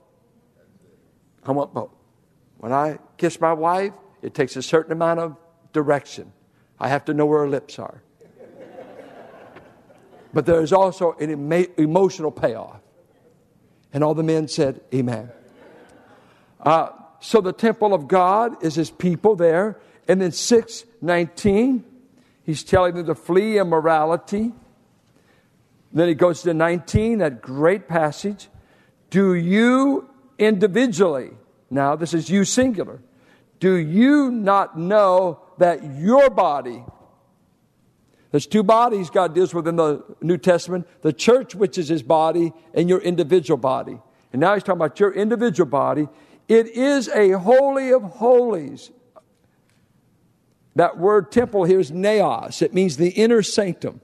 I 1.45 1.51
want 1.51 1.75
both. 1.75 1.91
When 2.59 2.73
I 2.73 2.99
kiss 3.17 3.41
my 3.41 3.53
wife, 3.53 3.93
it 4.23 4.35
takes 4.35 4.55
a 4.55 4.63
certain 4.63 4.93
amount 4.93 5.19
of 5.19 5.37
direction. 5.73 6.33
I 6.79 6.89
have 6.89 7.05
to 7.07 7.15
know 7.15 7.27
where 7.27 7.41
her 7.41 7.49
lips 7.49 7.79
are. 7.79 8.03
But 10.33 10.47
there 10.47 10.61
is 10.61 10.73
also 10.73 11.13
an 11.13 11.31
emotional 11.77 12.31
payoff. 12.31 12.81
And 13.93 14.03
all 14.03 14.15
the 14.15 14.23
men 14.23 14.49
said, 14.49 14.81
Amen. 14.95 15.31
Uh, 16.61 16.91
so 17.21 17.41
the 17.41 17.53
temple 17.53 17.93
of 17.93 18.09
God 18.09 18.63
is 18.65 18.75
his 18.75 18.91
people 18.91 19.37
there. 19.37 19.79
And 20.09 20.21
then 20.21 20.33
619, 20.33 21.85
he's 22.45 22.65
telling 22.65 22.95
them 22.95 23.07
to 23.07 23.15
flee 23.15 23.59
immorality. 23.59 24.53
Then 25.93 26.09
he 26.09 26.15
goes 26.15 26.43
to 26.43 26.55
19, 26.55 27.19
that 27.19 27.43
great 27.43 27.87
passage. 27.87 28.49
Do 29.11 29.35
you 29.35 30.09
individually. 30.43 31.31
Now, 31.71 31.97
this 31.97 32.15
is 32.15 32.29
you 32.29 32.45
singular. 32.45 33.01
Do 33.61 33.75
you 33.75 34.31
not 34.31 34.79
know 34.79 35.41
that 35.59 35.97
your 35.99 36.29
body, 36.31 36.85
there's 38.33 38.47
two 38.47 38.65
bodies 38.65 39.11
God 39.11 39.35
deals 39.35 39.55
with 39.55 39.69
in 39.69 39.77
the 39.77 40.03
New 40.21 40.39
Testament 40.39 40.89
the 41.03 41.13
church, 41.13 41.55
which 41.55 41.79
is 41.79 41.89
his 41.89 42.03
body, 42.03 42.53
and 42.75 42.89
your 42.89 43.01
individual 43.01 43.59
body. 43.59 44.01
And 44.33 44.41
now 44.41 44.55
he's 44.55 44.65
talking 44.65 44.81
about 44.81 44.99
your 44.99 45.13
individual 45.13 45.71
body. 45.71 46.09
It 46.49 46.67
is 46.67 47.09
a 47.09 47.33
holy 47.33 47.93
of 47.93 48.03
holies. 48.03 48.91
That 50.75 50.99
word 50.99 51.31
temple 51.31 51.65
here 51.65 51.79
is 51.79 51.93
naos, 51.93 52.63
it 52.63 52.75
means 52.75 52.97
the 52.97 53.11
inner 53.11 53.43
sanctum. 53.43 54.01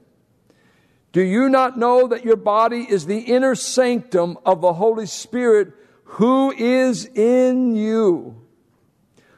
Do 1.11 1.21
you 1.21 1.49
not 1.49 1.77
know 1.77 2.07
that 2.07 2.23
your 2.23 2.35
body 2.35 2.85
is 2.87 3.07
the 3.07 3.19
inner 3.19 3.55
sanctum 3.55 4.37
of 4.45 4.61
the 4.61 4.73
Holy 4.73 5.07
Spirit 5.07 5.73
who 6.03 6.51
is 6.51 7.05
in 7.05 7.75
you, 7.75 8.35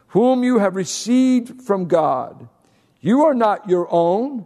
whom 0.08 0.44
you 0.44 0.60
have 0.60 0.76
received 0.76 1.62
from 1.62 1.86
God. 1.86 2.48
You 3.02 3.26
are 3.26 3.34
not 3.34 3.68
your 3.68 3.88
own, 3.92 4.46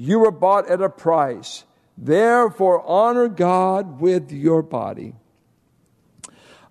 you 0.00 0.18
were 0.18 0.30
bought 0.30 0.70
at 0.70 0.80
a 0.80 0.88
price. 0.88 1.64
Therefore, 1.98 2.82
honor 2.86 3.28
God 3.28 4.00
with 4.00 4.32
your 4.32 4.62
body. 4.62 5.12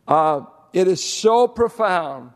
Uh, 0.08 0.42
it 0.74 0.88
is 0.88 1.04
so 1.04 1.48
profound 1.48 2.32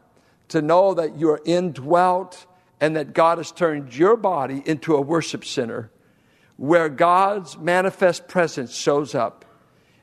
to 0.49 0.61
know 0.61 0.93
that 0.93 1.17
you 1.17 1.31
are 1.31 1.41
indwelt 1.45 2.45
and 2.79 2.95
that 2.95 3.13
God 3.13 3.39
has 3.39 3.51
turned 3.51 3.95
your 3.95 4.15
body 4.15 4.61
into 4.67 4.95
a 4.95 5.01
worship 5.01 5.43
center 5.43 5.89
where 6.57 6.89
God's 6.89 7.57
manifest 7.57 8.27
presence 8.27 8.75
shows 8.75 9.15
up 9.15 9.45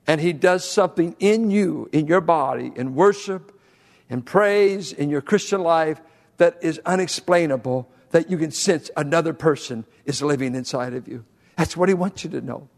and 0.08 0.20
He 0.20 0.32
does 0.32 0.68
something 0.68 1.14
in 1.20 1.52
you, 1.52 1.88
in 1.92 2.08
your 2.08 2.20
body, 2.20 2.72
in 2.74 2.96
worship, 2.96 3.56
in 4.08 4.22
praise, 4.22 4.92
in 4.92 5.08
your 5.08 5.20
Christian 5.20 5.62
life 5.62 6.00
that 6.38 6.58
is 6.62 6.80
unexplainable, 6.84 7.88
that 8.10 8.30
you 8.30 8.38
can 8.38 8.50
sense 8.50 8.90
another 8.96 9.32
person 9.32 9.84
is 10.04 10.22
living 10.22 10.54
inside 10.54 10.94
of 10.94 11.08
you. 11.08 11.24
That's 11.56 11.76
what 11.76 11.88
He 11.88 11.94
wants 11.94 12.24
you 12.24 12.30
to 12.30 12.40
know. 12.40 12.68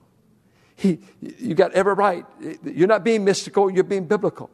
He, 0.75 1.01
you 1.21 1.55
got 1.55 1.73
every 1.73 1.95
right. 1.95 2.25
You're 2.65 2.89
not 2.89 3.05
being 3.05 3.25
mystical, 3.25 3.71
you're 3.71 3.85
being 3.85 4.07
biblical. 4.07 4.51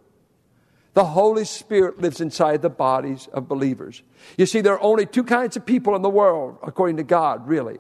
The 0.94 1.04
Holy 1.04 1.44
Spirit 1.44 2.00
lives 2.00 2.20
inside 2.20 2.61
the 2.62 2.70
bodies 2.70 3.28
of 3.32 3.47
believers. 3.47 4.02
You 4.37 4.47
see, 4.47 4.61
there 4.61 4.75
are 4.75 4.82
only 4.82 5.06
two 5.06 5.23
kinds 5.23 5.56
of 5.56 5.64
people 5.64 5.94
in 5.94 6.02
the 6.02 6.11
world, 6.11 6.58
according 6.62 6.97
to 6.97 7.04
God, 7.04 7.47
really 7.47 7.78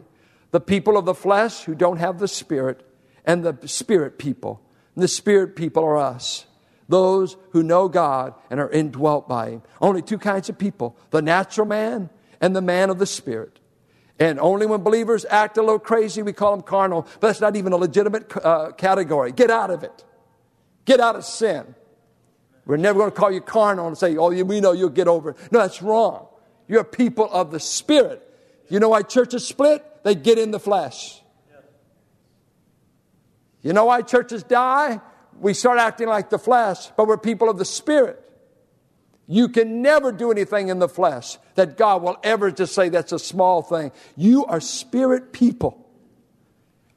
the 0.50 0.60
people 0.60 0.96
of 0.96 1.04
the 1.04 1.14
flesh 1.14 1.64
who 1.64 1.74
don't 1.74 1.98
have 1.98 2.18
the 2.18 2.28
Spirit, 2.28 2.82
and 3.24 3.44
the 3.44 3.68
Spirit 3.68 4.18
people 4.18 4.62
the 4.98 5.08
spirit 5.08 5.56
people 5.56 5.84
are 5.84 5.96
us. 5.96 6.44
those 6.88 7.36
who 7.50 7.62
know 7.62 7.86
God 7.86 8.32
and 8.50 8.58
are 8.58 8.70
indwelt 8.70 9.28
by 9.28 9.50
Him. 9.50 9.62
Only 9.80 10.00
two 10.00 10.18
kinds 10.18 10.48
of 10.48 10.58
people 10.58 10.96
the 11.10 11.22
natural 11.22 11.66
man 11.66 12.10
and 12.40 12.54
the 12.54 12.60
man 12.60 12.90
of 12.90 12.98
the 12.98 13.06
Spirit. 13.06 13.58
And 14.18 14.40
only 14.40 14.66
when 14.66 14.82
believers 14.82 15.24
act 15.30 15.56
a 15.58 15.60
little 15.60 15.78
crazy, 15.78 16.22
we 16.22 16.32
call 16.32 16.52
them 16.52 16.62
carnal, 16.62 17.02
but 17.20 17.28
that's 17.28 17.40
not 17.40 17.54
even 17.56 17.72
a 17.72 17.76
legitimate 17.76 18.36
uh, 18.36 18.72
category. 18.72 19.30
Get 19.30 19.50
out 19.50 19.70
of 19.70 19.84
it. 19.84 20.04
Get 20.84 20.98
out 21.00 21.14
of 21.14 21.24
sin. 21.24 21.74
We're 22.66 22.76
never 22.76 22.98
going 22.98 23.10
to 23.10 23.16
call 23.16 23.30
you 23.30 23.40
carnal 23.40 23.86
and 23.86 23.96
say, 23.96 24.16
oh, 24.16 24.28
we 24.28 24.60
know 24.60 24.72
you'll 24.72 24.88
get 24.90 25.08
over 25.08 25.30
it. 25.30 25.36
No, 25.50 25.60
that's 25.60 25.82
wrong. 25.82 26.26
You're 26.66 26.84
people 26.84 27.28
of 27.32 27.50
the 27.50 27.60
Spirit. 27.60 28.22
You 28.68 28.80
know 28.80 28.90
why 28.90 29.02
churches 29.02 29.46
split? 29.46 29.84
They 30.02 30.14
get 30.14 30.38
in 30.38 30.50
the 30.50 30.60
flesh. 30.60 31.22
You 33.62 33.72
know 33.72 33.86
why 33.86 34.02
churches 34.02 34.42
die? 34.42 35.00
We 35.40 35.54
start 35.54 35.78
acting 35.78 36.08
like 36.08 36.30
the 36.30 36.38
flesh, 36.38 36.90
but 36.96 37.06
we're 37.06 37.16
people 37.16 37.48
of 37.48 37.58
the 37.58 37.64
Spirit. 37.64 38.22
You 39.28 39.48
can 39.50 39.82
never 39.82 40.10
do 40.10 40.32
anything 40.32 40.68
in 40.68 40.78
the 40.78 40.88
flesh 40.88 41.36
that 41.54 41.76
God 41.76 42.02
will 42.02 42.16
ever 42.24 42.50
just 42.50 42.74
say 42.74 42.88
that's 42.88 43.12
a 43.12 43.18
small 43.18 43.62
thing. 43.62 43.92
You 44.16 44.46
are 44.46 44.60
spirit 44.60 45.32
people. 45.32 45.84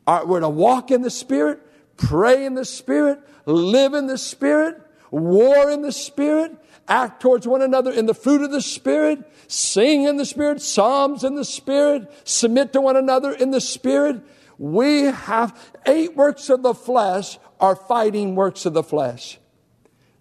We're 0.07 0.39
to 0.39 0.49
walk 0.49 0.91
in 0.91 1.01
the 1.01 1.09
Spirit, 1.09 1.59
pray 1.95 2.45
in 2.45 2.53
the 2.55 2.65
Spirit, 2.65 3.19
live 3.45 3.93
in 3.93 4.07
the 4.07 4.17
Spirit, 4.17 4.81
war 5.09 5.69
in 5.69 5.81
the 5.81 5.91
Spirit, 5.91 6.53
act 6.87 7.21
towards 7.21 7.47
one 7.47 7.61
another 7.61 7.91
in 7.91 8.07
the 8.07 8.13
fruit 8.13 8.41
of 8.41 8.51
the 8.51 8.61
Spirit, 8.61 9.19
sing 9.47 10.03
in 10.03 10.17
the 10.17 10.25
Spirit, 10.25 10.61
psalms 10.61 11.23
in 11.23 11.35
the 11.35 11.45
Spirit, 11.45 12.11
submit 12.25 12.73
to 12.73 12.81
one 12.81 12.97
another 12.97 13.31
in 13.31 13.51
the 13.51 13.61
Spirit. 13.61 14.21
We 14.57 15.03
have 15.03 15.57
eight 15.85 16.15
works 16.15 16.49
of 16.49 16.61
the 16.61 16.73
flesh 16.73 17.39
are 17.59 17.75
fighting 17.75 18.35
works 18.35 18.65
of 18.65 18.73
the 18.73 18.83
flesh. 18.83 19.37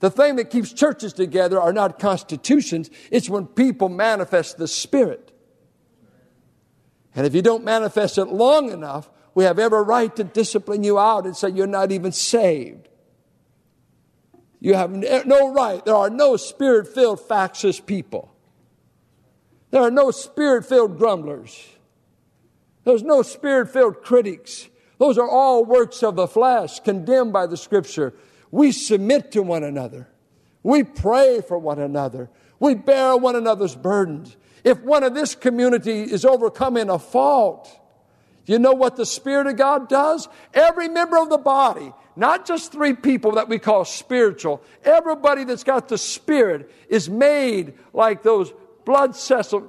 The 0.00 0.11
thing 0.11 0.37
that 0.37 0.50
keeps 0.50 0.73
churches 0.73 1.12
together 1.12 1.61
are 1.61 1.73
not 1.73 1.99
constitutions, 1.99 2.90
it's 3.11 3.28
when 3.28 3.47
people 3.47 3.88
manifest 3.88 4.59
the 4.59 4.66
Spirit. 4.66 5.30
And 7.14 7.26
if 7.26 7.35
you 7.35 7.42
don't 7.42 7.64
manifest 7.64 8.19
it 8.19 8.26
long 8.26 8.71
enough, 8.71 9.11
we 9.35 9.45
have 9.45 9.59
every 9.59 9.83
right 9.83 10.14
to 10.16 10.25
discipline 10.25 10.85
you 10.85 10.99
out 10.99 11.26
and 11.26 11.37
say 11.37 11.50
you're 11.50 11.66
not 11.66 11.92
even 11.92 12.12
saved. 12.12 12.88
You 14.61 14.75
have 14.75 14.90
no 14.90 15.52
right. 15.52 15.85
There 15.85 15.95
are 15.95 16.11
no 16.11 16.37
spirit 16.37 16.87
filled 16.88 17.21
factious 17.21 17.80
people. 17.80 18.35
There 19.71 19.80
are 19.80 19.90
no 19.90 20.11
spirit 20.11 20.66
filled 20.66 20.99
grumblers. 20.99 21.66
There's 22.85 23.02
no 23.02 23.23
spirit 23.23 23.71
filled 23.71 24.02
critics. 24.02 24.69
Those 24.99 25.16
are 25.16 25.28
all 25.28 25.64
works 25.64 26.02
of 26.02 26.16
the 26.16 26.26
flesh 26.26 26.80
condemned 26.80 27.33
by 27.33 27.47
the 27.47 27.57
scripture. 27.57 28.12
We 28.50 28.73
submit 28.73 29.33
to 29.33 29.42
one 29.42 29.64
another. 29.64 30.09
We 30.62 30.85
pray 30.85 31.40
for 31.40 31.59
one 31.59 31.78
another. 31.78 32.30
We 32.59 32.75
bear 32.75 33.16
one 33.16 33.37
another's 33.37 33.75
burdens. 33.75 34.37
If 34.64 34.80
one 34.80 35.02
of 35.02 35.14
this 35.14 35.35
community 35.35 36.02
is 36.02 36.25
overcoming 36.25 36.90
a 36.90 36.99
fault, 36.99 37.69
you 38.47 38.59
know 38.59 38.73
what 38.73 38.97
the 38.97 39.07
Spirit 39.07 39.47
of 39.47 39.57
God 39.57 39.88
does? 39.88 40.28
Every 40.52 40.88
member 40.88 41.19
of 41.19 41.30
the 41.30 41.38
body, 41.38 41.92
not 42.16 42.47
just 42.47 42.73
three 42.73 42.95
people 42.95 43.33
that 43.33 43.49
we 43.49 43.59
call 43.59 43.85
spiritual, 43.85 44.62
everybody 44.85 45.45
that's 45.45 45.64
got 45.64 45.88
the 45.88 45.97
Spirit 45.97 46.71
is 46.88 47.09
made 47.09 47.75
like 47.92 48.23
those 48.23 48.52
blood 48.90 49.14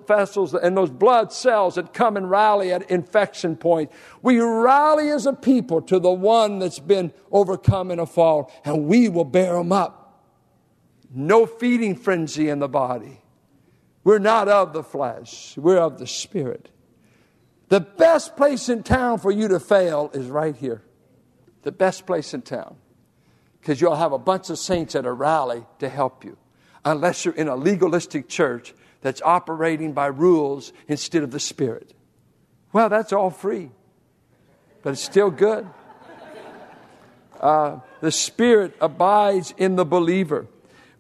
vessels 0.08 0.56
and 0.56 0.76
those 0.76 0.90
blood 0.90 1.32
cells 1.32 1.76
that 1.76 1.94
come 1.94 2.18
and 2.18 2.28
rally 2.28 2.74
at 2.74 2.90
infection 2.90 3.56
point. 3.56 3.92
We 4.24 4.40
rally 4.40 5.12
as 5.12 5.28
a 5.28 5.34
people 5.34 5.84
to 5.84 6.00
the 6.00 6.10
one 6.10 6.58
that's 6.58 6.80
been 6.80 7.14
overcome 7.32 7.92
in 7.92 8.00
a 8.00 8.08
fall, 8.08 8.52
and 8.66 8.88
we 8.88 9.10
will 9.10 9.26
bear 9.26 9.54
them 9.54 9.72
up. 9.72 10.26
No 11.14 11.46
feeding 11.46 11.96
frenzy 11.96 12.50
in 12.50 12.58
the 12.58 12.68
body. 12.68 13.22
We're 14.04 14.18
not 14.18 14.48
of 14.48 14.74
the 14.74 14.82
flesh, 14.82 15.56
we're 15.56 15.78
of 15.78 16.00
the 16.00 16.08
spirit. 16.08 16.72
The 17.70 17.82
best 17.82 18.36
place 18.36 18.70
in 18.70 18.82
town 18.82 19.20
for 19.20 19.32
you 19.32 19.50
to 19.50 19.60
fail 19.60 20.10
is 20.16 20.30
right 20.30 20.56
here. 20.56 20.82
The 21.62 21.72
best 21.72 22.08
place 22.08 22.34
in 22.34 22.42
town. 22.42 22.76
Because 23.60 23.80
you'll 23.80 23.94
have 23.94 24.14
a 24.14 24.18
bunch 24.18 24.50
of 24.50 24.58
saints 24.58 24.96
at 24.96 25.06
a 25.06 25.14
rally 25.14 25.64
to 25.78 25.90
help 25.90 26.26
you. 26.26 26.38
Unless 26.84 27.24
you're 27.24 27.36
in 27.36 27.48
a 27.48 27.56
legalistic 27.56 28.28
church 28.28 28.74
that's 29.02 29.22
operating 29.22 29.94
by 29.94 30.08
rules 30.08 30.74
instead 30.88 31.24
of 31.24 31.32
the 31.32 31.40
Spirit. 31.40 31.94
Well, 32.74 32.90
that's 32.90 33.12
all 33.12 33.30
free, 33.30 33.72
but 34.84 34.94
it's 34.94 35.02
still 35.02 35.32
good. 35.32 35.68
Uh, 37.40 37.80
the 38.02 38.12
Spirit 38.12 38.76
abides 38.80 39.54
in 39.58 39.76
the 39.76 39.86
believer. 39.86 40.48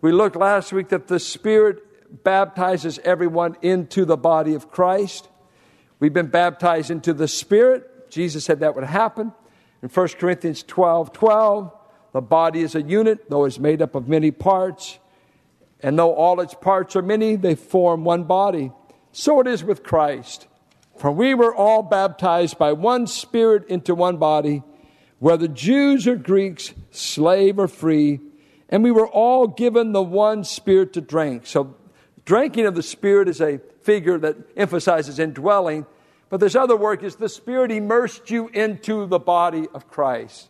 We 0.01 0.11
looked 0.11 0.35
last 0.35 0.73
week 0.73 0.89
that 0.89 1.07
the 1.07 1.19
Spirit 1.19 2.23
baptizes 2.23 2.99
everyone 3.03 3.55
into 3.61 4.05
the 4.05 4.17
body 4.17 4.55
of 4.55 4.71
Christ. 4.71 5.29
We've 5.99 6.13
been 6.13 6.27
baptized 6.27 6.89
into 6.89 7.13
the 7.13 7.27
Spirit. 7.27 8.09
Jesus 8.09 8.43
said 8.43 8.61
that 8.61 8.75
would 8.75 8.83
happen. 8.83 9.33
In 9.83 9.89
1 9.89 10.07
Corinthians 10.19 10.63
12 10.63 11.13
12, 11.13 11.71
the 12.13 12.21
body 12.21 12.61
is 12.61 12.75
a 12.75 12.81
unit, 12.81 13.29
though 13.29 13.45
it's 13.45 13.59
made 13.59 13.81
up 13.81 13.95
of 13.95 14.07
many 14.07 14.31
parts. 14.31 14.99
And 15.83 15.97
though 15.97 16.13
all 16.13 16.39
its 16.39 16.53
parts 16.53 16.95
are 16.95 17.01
many, 17.01 17.35
they 17.35 17.55
form 17.55 18.03
one 18.03 18.23
body. 18.23 18.71
So 19.11 19.39
it 19.39 19.47
is 19.47 19.63
with 19.63 19.83
Christ. 19.83 20.47
For 20.97 21.11
we 21.11 21.33
were 21.33 21.53
all 21.53 21.81
baptized 21.81 22.57
by 22.57 22.73
one 22.73 23.07
Spirit 23.07 23.67
into 23.67 23.95
one 23.95 24.17
body, 24.17 24.61
whether 25.19 25.47
Jews 25.47 26.07
or 26.07 26.15
Greeks, 26.15 26.73
slave 26.91 27.57
or 27.57 27.67
free, 27.67 28.19
and 28.69 28.83
we 28.83 28.91
were 28.91 29.07
all 29.07 29.47
given 29.47 29.91
the 29.91 30.01
one 30.03 30.43
Spirit 30.43 30.93
to 30.93 31.01
drink. 31.01 31.45
So, 31.45 31.75
drinking 32.25 32.67
of 32.67 32.75
the 32.75 32.83
Spirit 32.83 33.27
is 33.27 33.41
a 33.41 33.59
figure 33.81 34.17
that 34.19 34.37
emphasizes 34.55 35.17
indwelling, 35.17 35.85
but 36.29 36.39
this 36.39 36.55
other 36.55 36.77
work 36.77 37.03
is 37.03 37.15
the 37.15 37.29
Spirit 37.29 37.71
immersed 37.71 38.29
you 38.29 38.47
into 38.49 39.07
the 39.07 39.19
body 39.19 39.67
of 39.73 39.89
Christ. 39.89 40.49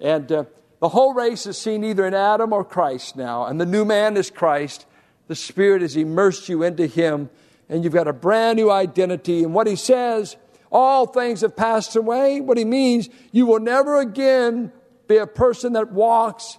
And 0.00 0.32
uh, 0.32 0.44
the 0.84 0.90
whole 0.90 1.14
race 1.14 1.46
is 1.46 1.56
seen 1.56 1.82
either 1.82 2.06
in 2.06 2.12
Adam 2.12 2.52
or 2.52 2.62
Christ 2.62 3.16
now, 3.16 3.46
and 3.46 3.58
the 3.58 3.64
new 3.64 3.86
man 3.86 4.18
is 4.18 4.28
Christ. 4.28 4.84
The 5.28 5.34
Spirit 5.34 5.80
has 5.80 5.96
immersed 5.96 6.50
you 6.50 6.62
into 6.62 6.86
Him, 6.86 7.30
and 7.70 7.82
you've 7.82 7.94
got 7.94 8.06
a 8.06 8.12
brand 8.12 8.58
new 8.58 8.70
identity. 8.70 9.44
And 9.44 9.54
what 9.54 9.66
He 9.66 9.76
says, 9.76 10.36
all 10.70 11.06
things 11.06 11.40
have 11.40 11.56
passed 11.56 11.96
away. 11.96 12.42
What 12.42 12.58
He 12.58 12.66
means, 12.66 13.08
you 13.32 13.46
will 13.46 13.60
never 13.60 13.98
again 13.98 14.72
be 15.08 15.16
a 15.16 15.26
person 15.26 15.72
that 15.72 15.90
walks 15.90 16.58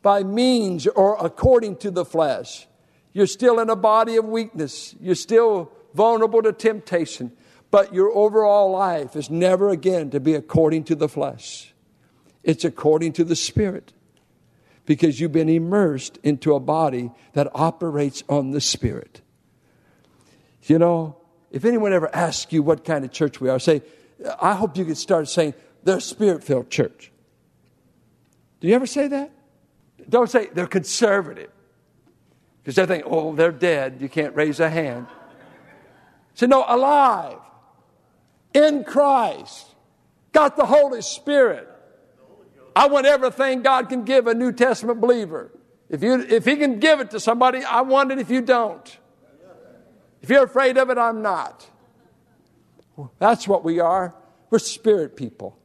by 0.00 0.22
means 0.22 0.86
or 0.86 1.18
according 1.22 1.76
to 1.80 1.90
the 1.90 2.06
flesh. 2.06 2.66
You're 3.12 3.26
still 3.26 3.60
in 3.60 3.68
a 3.68 3.76
body 3.76 4.16
of 4.16 4.24
weakness, 4.24 4.94
you're 5.02 5.14
still 5.14 5.70
vulnerable 5.92 6.40
to 6.40 6.54
temptation, 6.54 7.30
but 7.70 7.92
your 7.92 8.10
overall 8.16 8.70
life 8.70 9.16
is 9.16 9.28
never 9.28 9.68
again 9.68 10.08
to 10.12 10.18
be 10.18 10.32
according 10.32 10.84
to 10.84 10.94
the 10.94 11.10
flesh. 11.10 11.74
It's 12.46 12.64
according 12.64 13.12
to 13.14 13.24
the 13.24 13.36
Spirit. 13.36 13.92
Because 14.86 15.20
you've 15.20 15.32
been 15.32 15.48
immersed 15.48 16.18
into 16.22 16.54
a 16.54 16.60
body 16.60 17.10
that 17.34 17.50
operates 17.54 18.22
on 18.28 18.52
the 18.52 18.60
Spirit. 18.60 19.20
You 20.62 20.78
know, 20.78 21.16
if 21.50 21.64
anyone 21.64 21.92
ever 21.92 22.14
asks 22.14 22.52
you 22.52 22.62
what 22.62 22.84
kind 22.84 23.04
of 23.04 23.10
church 23.10 23.40
we 23.40 23.48
are, 23.48 23.58
say, 23.58 23.82
I 24.40 24.54
hope 24.54 24.76
you 24.76 24.84
could 24.84 24.96
start 24.96 25.28
saying, 25.28 25.54
they're 25.82 25.98
a 25.98 26.00
spirit 26.00 26.42
filled 26.42 26.70
church. 26.70 27.12
Do 28.60 28.68
you 28.68 28.74
ever 28.74 28.86
say 28.86 29.08
that? 29.08 29.30
Don't 30.08 30.30
say 30.30 30.48
they're 30.52 30.66
conservative. 30.66 31.50
Because 32.62 32.76
they 32.76 32.86
think, 32.86 33.04
oh, 33.06 33.34
they're 33.34 33.52
dead. 33.52 33.98
You 34.00 34.08
can't 34.08 34.34
raise 34.34 34.58
a 34.58 34.68
hand. 34.68 35.06
Say, 36.34 36.46
no, 36.46 36.64
alive, 36.66 37.38
in 38.52 38.84
Christ, 38.84 39.66
got 40.32 40.56
the 40.56 40.66
Holy 40.66 41.02
Spirit, 41.02 41.68
I 42.76 42.88
want 42.88 43.06
everything 43.06 43.62
God 43.62 43.88
can 43.88 44.04
give 44.04 44.26
a 44.26 44.34
New 44.34 44.52
Testament 44.52 45.00
believer. 45.00 45.50
If, 45.88 46.02
you, 46.02 46.20
if 46.20 46.44
He 46.44 46.56
can 46.56 46.78
give 46.78 47.00
it 47.00 47.10
to 47.12 47.20
somebody, 47.20 47.64
I 47.64 47.80
want 47.80 48.12
it 48.12 48.18
if 48.18 48.28
you 48.28 48.42
don't. 48.42 48.98
If 50.20 50.28
you're 50.28 50.44
afraid 50.44 50.76
of 50.76 50.90
it, 50.90 50.98
I'm 50.98 51.22
not. 51.22 51.70
That's 53.18 53.48
what 53.48 53.64
we 53.64 53.80
are. 53.80 54.14
We're 54.50 54.58
spirit 54.58 55.16
people, 55.16 55.58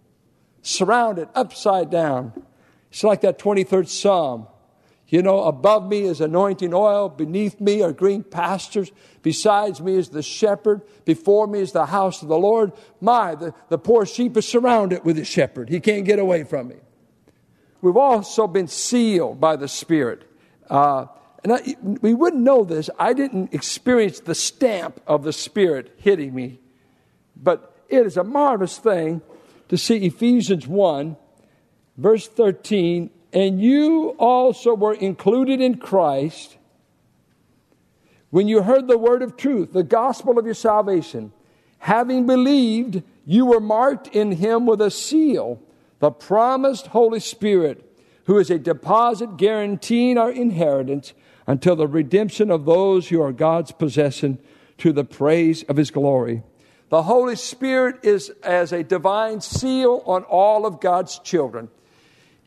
surrounded 0.62 1.28
upside 1.36 1.90
down. 1.90 2.46
It's 2.92 3.04
like 3.04 3.22
that 3.22 3.38
23rd 3.40 3.90
Psalm. 3.90 4.48
You 5.08 5.22
know, 5.22 5.44
above 5.44 5.90
me 5.90 6.04
is 6.04 6.22
anointing 6.22 6.74
oil, 6.74 7.10
beneath 7.10 7.60
me 7.60 7.82
are 7.82 7.92
green 7.92 8.24
pastures, 8.24 8.90
besides 9.22 9.82
me 9.82 9.96
is 9.96 10.08
the 10.10 10.24
shepherd, 10.24 10.84
before 11.04 11.48
me 11.48 11.60
is 11.60 11.74
the 11.74 11.88
house 11.88 12.22
of 12.22 12.30
the 12.30 12.38
Lord. 12.38 12.72
My, 13.02 13.36
the, 13.36 13.54
the 13.68 13.78
poor 13.78 14.06
sheep 14.06 14.38
is 14.38 14.48
surrounded 14.48 15.04
with 15.04 15.18
the 15.18 15.26
shepherd. 15.26 15.68
He 15.68 15.82
can't 15.82 16.06
get 16.06 16.18
away 16.18 16.46
from 16.46 16.70
me. 16.70 16.76
We've 17.82 17.98
also 17.98 18.48
been 18.48 18.68
sealed 18.68 19.40
by 19.40 19.56
the 19.56 19.68
Spirit. 19.68 20.30
Uh, 20.70 21.08
and 21.44 21.54
I, 21.54 21.76
we 21.82 22.14
wouldn't 22.14 22.44
know 22.44 22.64
this. 22.64 22.90
I 23.00 23.14
didn't 23.14 23.54
experience 23.54 24.20
the 24.20 24.36
stamp 24.36 25.02
of 25.08 25.24
the 25.24 25.34
Spirit 25.34 25.94
hitting 25.98 26.34
me. 26.34 26.60
But 27.36 27.76
it 27.90 28.06
is 28.06 28.18
a 28.18 28.24
marvelous 28.24 28.78
thing 28.78 29.22
to 29.70 29.78
see 29.78 29.98
Ephesians 30.06 30.68
1, 30.68 31.18
verse 31.98 32.28
13. 32.28 33.10
And 33.34 33.60
you 33.60 34.16
also 34.20 34.76
were 34.76 34.94
included 34.94 35.62
in 35.62 35.78
Christ 35.78 36.58
when 38.32 38.48
you 38.48 38.64
heard 38.64 38.88
the 38.88 38.98
word 38.98 39.22
of 39.22 39.38
truth, 39.38 39.74
the 39.74 39.84
gospel 39.84 40.40
of 40.40 40.46
your 40.46 40.56
salvation. 40.56 41.34
Having 41.80 42.28
believed, 42.28 43.04
you 43.26 43.46
were 43.46 43.60
marked 43.60 44.08
in 44.08 44.32
him 44.32 44.66
with 44.66 44.82
a 44.82 44.90
seal, 44.90 45.62
the 46.02 46.12
promised 46.12 46.88
Holy 46.88 47.20
Spirit, 47.20 47.86
who 48.26 48.40
is 48.40 48.50
a 48.50 48.58
deposit 48.60 49.38
guaranteeing 49.38 50.18
our 50.18 50.32
inheritance 50.32 51.14
until 51.46 51.76
the 51.76 51.88
redemption 51.88 52.50
of 52.50 52.66
those 52.66 53.08
who 53.08 53.22
are 53.22 53.32
God's 53.32 53.72
possession 53.72 54.40
to 54.80 54.92
the 54.92 55.04
praise 55.04 55.62
of 55.64 55.78
his 55.78 55.92
glory. 55.92 56.42
The 56.90 57.04
Holy 57.04 57.36
Spirit 57.36 58.04
is 58.04 58.30
as 58.44 58.74
a 58.74 58.84
divine 58.84 59.42
seal 59.42 60.02
on 60.06 60.24
all 60.24 60.66
of 60.66 60.82
God's 60.82 61.20
children. 61.20 61.70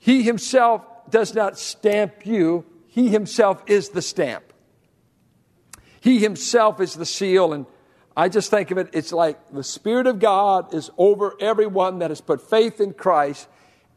He 0.00 0.22
himself 0.22 0.82
does 1.08 1.34
not 1.34 1.56
stamp 1.56 2.26
you, 2.26 2.66
he 2.88 3.08
himself 3.08 3.62
is 3.68 3.90
the 3.90 4.02
stamp. 4.02 4.52
He 6.00 6.18
himself 6.18 6.80
is 6.80 6.94
the 6.94 7.06
seal, 7.06 7.52
and 7.52 7.66
I 8.16 8.28
just 8.28 8.50
think 8.50 8.70
of 8.70 8.78
it, 8.78 8.90
it's 8.92 9.12
like 9.12 9.38
the 9.52 9.64
Spirit 9.64 10.06
of 10.06 10.20
God 10.20 10.72
is 10.72 10.90
over 10.96 11.34
everyone 11.40 11.98
that 11.98 12.10
has 12.10 12.20
put 12.20 12.40
faith 12.48 12.80
in 12.80 12.92
Christ, 12.92 13.48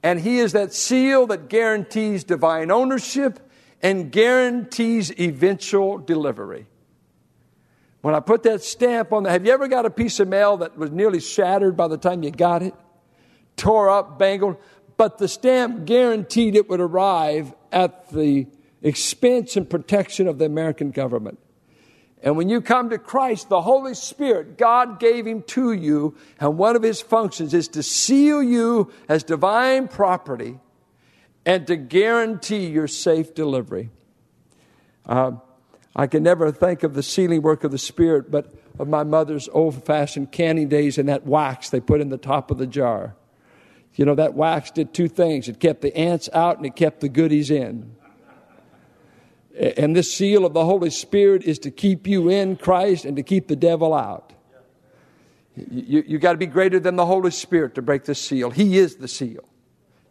and 0.02 0.20
He 0.20 0.40
is 0.40 0.54
that 0.54 0.74
seal 0.74 1.28
that 1.28 1.50
guarantees 1.50 2.24
divine 2.24 2.72
ownership 2.72 3.40
and 3.82 4.12
guarantees 4.12 5.12
eventual 5.20 6.00
delivery. 6.00 6.66
When 8.02 8.16
I 8.16 8.20
put 8.20 8.44
that 8.44 8.64
stamp 8.64 9.12
on 9.12 9.24
the, 9.24 9.30
have 9.30 9.46
you 9.46 9.52
ever 9.52 9.68
got 9.68 9.86
a 9.86 9.90
piece 9.90 10.20
of 10.20 10.28
mail 10.28 10.58
that 10.58 10.78
was 10.78 10.92
nearly 10.92 11.20
shattered 11.20 11.76
by 11.76 11.88
the 11.88 11.98
time 11.98 12.24
you 12.24 12.32
got 12.32 12.64
it? 12.64 12.74
Tore 13.56 13.90
up, 13.90 14.18
bangled, 14.18 14.58
but 14.98 15.18
the 15.18 15.28
stamp 15.28 15.86
guaranteed 15.86 16.56
it 16.56 16.70
would 16.70 16.80
arrive 16.80 17.54
at 17.72 18.10
the 18.10 18.48
expense 18.82 19.56
and 19.58 19.70
protection 19.70 20.28
of 20.28 20.38
the 20.38 20.46
American 20.46 20.92
government. 20.92 21.40
And 22.24 22.36
when 22.36 22.50
you 22.50 22.62
come 22.62 22.90
to 22.90 22.98
Christ, 22.98 23.50
the 23.50 23.62
Holy 23.62 23.94
Spirit, 23.94 24.58
God 24.58 25.00
gave 25.00 25.28
Him 25.28 25.44
to 25.44 25.72
you, 25.72 26.16
and 26.40 26.58
one 26.58 26.76
of 26.76 26.82
His 26.84 27.00
functions 27.00 27.54
is 27.54 27.68
to 27.70 27.84
seal 27.84 28.42
you 28.42 28.92
as 29.08 29.24
divine 29.24 29.88
property 29.88 30.60
and 31.46 31.68
to 31.68 31.76
guarantee 31.76 32.68
your 32.68 32.88
safe 32.88 33.34
delivery. 33.34 33.90
Uh, 35.06 35.34
I 35.96 36.08
can 36.08 36.24
never 36.24 36.52
think 36.52 36.84
of 36.84 36.94
the 36.94 37.04
sealing 37.04 37.42
work 37.42 37.64
of 37.64 37.72
the 37.72 37.78
Spirit, 37.78 38.30
but 38.30 38.54
of 38.80 38.88
my 38.88 39.04
mother's 39.04 39.50
old 39.50 39.84
fashioned 39.86 40.32
canning 40.32 40.70
days 40.70 40.98
and 40.98 41.10
that 41.10 41.26
wax 41.26 41.70
they 41.70 41.80
put 41.80 42.02
in 42.02 42.10
the 42.10 42.18
top 42.18 42.52
of 42.52 42.58
the 42.58 42.68
jar. 42.68 43.16
You 43.96 44.06
know, 44.06 44.16
that 44.16 44.36
wax 44.36 44.70
did 44.70 44.94
two 44.94 45.08
things 45.08 45.48
it 45.48 45.60
kept 45.60 45.82
the 45.82 45.96
ants 45.98 46.30
out 46.34 46.58
and 46.58 46.66
it 46.66 46.76
kept 46.76 47.00
the 47.00 47.10
goodies 47.10 47.50
in. 47.50 47.96
And 49.58 49.96
this 49.96 50.14
seal 50.14 50.46
of 50.46 50.54
the 50.54 50.64
Holy 50.64 50.92
Spirit 50.92 51.44
is 51.44 51.58
to 51.60 51.72
keep 51.72 52.06
you 52.06 52.30
in 52.30 52.58
Christ 52.58 53.06
and 53.06 53.18
to 53.18 53.24
keep 53.24 53.48
the 53.48 53.56
devil 53.56 53.94
out. 53.94 54.34
You, 55.56 56.04
you 56.06 56.20
got 56.20 56.34
to 56.34 56.38
be 56.38 56.46
greater 56.46 56.80
than 56.80 56.96
the 56.96 57.06
Holy 57.06 57.32
Spirit 57.32 57.74
to 57.76 57.82
break 57.82 58.04
this 58.06 58.22
seal. 58.22 58.52
He 58.52 58.78
is 58.78 58.98
the 58.98 59.08
seal. 59.08 59.44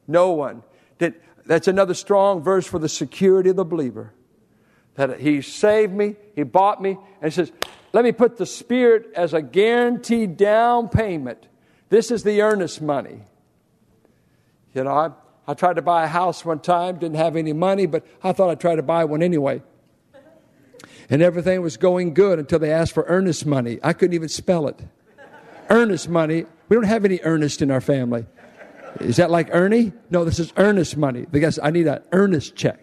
No 0.09 0.33
one. 0.33 0.65
That, 0.99 1.15
that's 1.45 1.69
another 1.69 1.95
strong 1.95 2.43
verse 2.43 2.67
for 2.67 2.81
the 2.81 2.89
security 2.89 3.51
of 3.51 3.57
the 3.57 3.65
believer. 3.65 4.13
That 4.97 5.21
He 5.21 5.43
saved 5.43 5.93
me, 5.93 6.17
He 6.35 6.43
bought 6.43 6.83
me, 6.83 6.99
and 7.21 7.31
He 7.33 7.35
says, 7.35 7.53
Let 7.93 8.05
me 8.05 8.11
put 8.11 8.39
the 8.39 8.47
Spirit 8.47 9.13
as 9.15 9.33
a 9.33 9.43
guaranteed 9.43 10.37
down 10.37 10.89
payment. 10.89 11.47
This 11.89 12.11
is 12.11 12.25
the 12.25 12.43
earnest 12.43 12.83
money. 12.83 13.23
You 14.75 14.83
know, 14.83 14.91
I, 14.91 15.11
I 15.49 15.55
tried 15.55 15.77
to 15.77 15.83
buy 15.83 16.05
a 16.05 16.09
house 16.09 16.45
one 16.45 16.59
time, 16.59 16.99
didn't 16.99 17.17
have 17.17 17.37
any 17.37 17.53
money, 17.53 17.87
but 17.87 18.05
I 18.23 18.33
thought 18.33 18.51
I'd 18.51 18.61
try 18.61 18.75
to 18.75 18.83
buy 18.83 19.05
one 19.05 19.23
anyway. 19.23 19.63
And 21.09 21.23
everything 21.23 21.63
was 21.63 21.77
going 21.77 22.15
good 22.15 22.41
until 22.41 22.59
they 22.59 22.73
asked 22.73 22.93
for 22.93 23.05
earnest 23.07 23.47
money. 23.47 23.79
I 23.83 23.93
couldn't 23.93 24.15
even 24.15 24.29
spell 24.29 24.67
it. 24.67 24.81
earnest 25.71 26.09
money. 26.09 26.47
We 26.69 26.75
don't 26.75 26.85
have 26.85 27.05
any 27.05 27.21
earnest 27.23 27.63
in 27.63 27.71
our 27.71 27.81
family. 27.81 28.27
Is 28.99 29.17
that 29.17 29.31
like 29.31 29.49
Ernie? 29.53 29.93
No, 30.11 30.25
this 30.25 30.41
is 30.41 30.53
earnest 30.57 30.97
money. 30.97 31.27
Because 31.31 31.61
I 31.63 31.71
need 31.71 31.87
an 31.87 32.03
earnest 32.11 32.57
check. 32.57 32.81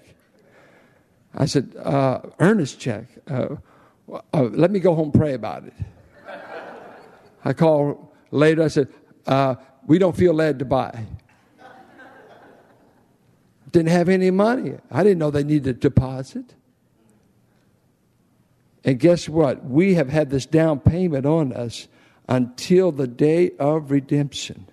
I 1.36 1.48
said, 1.48 1.76
uh, 1.84 2.22
earnest 2.40 2.80
check. 2.80 3.08
Uh, 3.30 3.56
uh, 4.34 4.44
let 4.44 4.72
me 4.72 4.80
go 4.80 4.96
home 4.96 5.06
and 5.06 5.14
pray 5.14 5.34
about 5.34 5.66
it. 5.66 5.74
I 7.44 7.52
called 7.52 8.08
later. 8.32 8.64
I 8.64 8.68
said, 8.70 8.88
uh, 9.28 9.56
we 9.86 9.98
don't 9.98 10.16
feel 10.16 10.34
led 10.34 10.60
to 10.60 10.66
buy 10.66 11.06
didn't 13.74 13.90
have 13.90 14.08
any 14.08 14.32
money. 14.32 14.76
I 14.90 15.04
didn't 15.04 15.18
know 15.18 15.32
they 15.32 15.44
needed 15.44 15.68
a 15.68 15.80
deposit. 15.80 16.54
And 18.86 19.00
guess 19.00 19.28
what? 19.28 19.66
We 19.66 19.96
have 19.96 20.10
had 20.10 20.30
this 20.30 20.46
down 20.46 20.80
payment 20.80 21.26
on 21.26 21.52
us 21.52 21.88
until 22.30 22.92
the 22.92 23.08
day 23.08 23.52
of 23.60 23.92
redemption. 23.92 24.68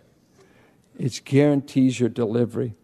It 0.99 1.23
guarantees 1.25 1.99
your 1.99 2.11
delivery. 2.11 2.75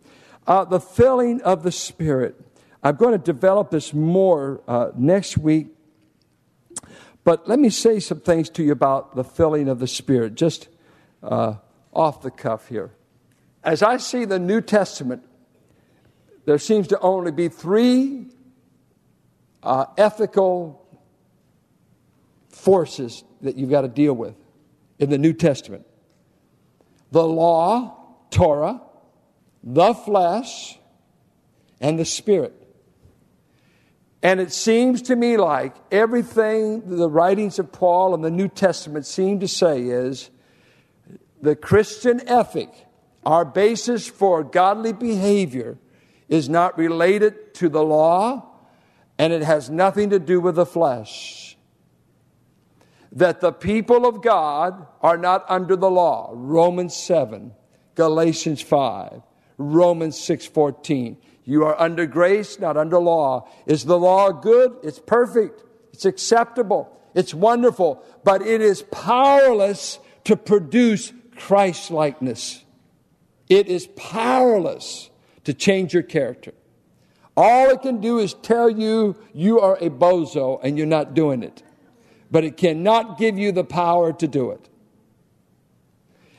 Uh, 0.46 0.64
the 0.64 0.80
filling 0.80 1.42
of 1.42 1.62
the 1.62 1.72
Spirit. 1.72 2.40
I'm 2.82 2.96
going 2.96 3.12
to 3.12 3.18
develop 3.18 3.70
this 3.70 3.92
more 3.92 4.62
uh, 4.66 4.92
next 4.96 5.36
week. 5.36 5.68
But 7.24 7.46
let 7.48 7.58
me 7.58 7.68
say 7.68 8.00
some 8.00 8.20
things 8.20 8.48
to 8.50 8.62
you 8.62 8.72
about 8.72 9.16
the 9.16 9.24
filling 9.24 9.68
of 9.68 9.80
the 9.80 9.88
Spirit, 9.88 10.34
just 10.34 10.68
uh, 11.22 11.56
off 11.92 12.22
the 12.22 12.30
cuff 12.30 12.68
here. 12.68 12.92
As 13.64 13.82
I 13.82 13.96
see 13.96 14.24
the 14.24 14.38
New 14.38 14.60
Testament 14.60 15.24
there 16.46 16.58
seems 16.58 16.88
to 16.88 17.00
only 17.00 17.32
be 17.32 17.48
three 17.48 18.28
uh, 19.62 19.86
ethical 19.98 20.86
forces 22.48 23.24
that 23.42 23.56
you've 23.56 23.70
got 23.70 23.82
to 23.82 23.88
deal 23.88 24.14
with 24.14 24.34
in 24.98 25.10
the 25.10 25.18
New 25.18 25.34
Testament 25.34 25.86
the 27.12 27.26
law, 27.26 28.16
Torah, 28.30 28.80
the 29.62 29.94
flesh, 29.94 30.78
and 31.80 31.98
the 31.98 32.04
spirit. 32.04 32.52
And 34.22 34.40
it 34.40 34.52
seems 34.52 35.02
to 35.02 35.16
me 35.16 35.36
like 35.36 35.74
everything 35.90 36.96
the 36.96 37.08
writings 37.08 37.58
of 37.58 37.70
Paul 37.70 38.14
and 38.14 38.24
the 38.24 38.30
New 38.30 38.48
Testament 38.48 39.06
seem 39.06 39.40
to 39.40 39.48
say 39.48 39.82
is 39.82 40.30
the 41.40 41.54
Christian 41.54 42.26
ethic, 42.28 42.70
our 43.24 43.44
basis 43.44 44.08
for 44.08 44.42
godly 44.42 44.92
behavior, 44.92 45.78
is 46.28 46.48
not 46.48 46.76
related 46.76 47.54
to 47.54 47.68
the 47.68 47.82
law 47.82 48.56
and 49.18 49.32
it 49.32 49.42
has 49.42 49.70
nothing 49.70 50.10
to 50.10 50.18
do 50.18 50.40
with 50.40 50.56
the 50.56 50.66
flesh. 50.66 51.56
That 53.12 53.40
the 53.40 53.52
people 53.52 54.06
of 54.06 54.22
God 54.22 54.86
are 55.00 55.16
not 55.16 55.44
under 55.48 55.76
the 55.76 55.90
law. 55.90 56.30
Romans 56.34 56.94
7, 56.94 57.52
Galatians 57.94 58.60
5, 58.60 59.22
Romans 59.56 60.18
6:14. 60.18 61.16
You 61.44 61.64
are 61.64 61.80
under 61.80 62.06
grace, 62.06 62.58
not 62.58 62.76
under 62.76 62.98
law. 62.98 63.48
Is 63.66 63.84
the 63.84 63.98
law 63.98 64.32
good? 64.32 64.76
It's 64.82 64.98
perfect. 64.98 65.62
It's 65.92 66.04
acceptable. 66.04 66.90
It's 67.14 67.32
wonderful, 67.32 68.02
but 68.24 68.42
it 68.42 68.60
is 68.60 68.82
powerless 68.82 69.98
to 70.24 70.36
produce 70.36 71.12
Christ 71.36 71.90
likeness. 71.90 72.64
It 73.48 73.68
is 73.68 73.86
powerless 73.96 75.08
to 75.46 75.54
change 75.54 75.94
your 75.94 76.02
character. 76.02 76.52
All 77.36 77.70
it 77.70 77.80
can 77.80 78.00
do 78.00 78.18
is 78.18 78.34
tell 78.34 78.68
you 78.68 79.14
you 79.32 79.60
are 79.60 79.76
a 79.76 79.88
bozo 79.88 80.58
and 80.60 80.76
you're 80.76 80.88
not 80.88 81.14
doing 81.14 81.44
it. 81.44 81.62
But 82.32 82.42
it 82.42 82.56
cannot 82.56 83.16
give 83.16 83.38
you 83.38 83.52
the 83.52 83.62
power 83.62 84.12
to 84.12 84.26
do 84.26 84.50
it. 84.50 84.68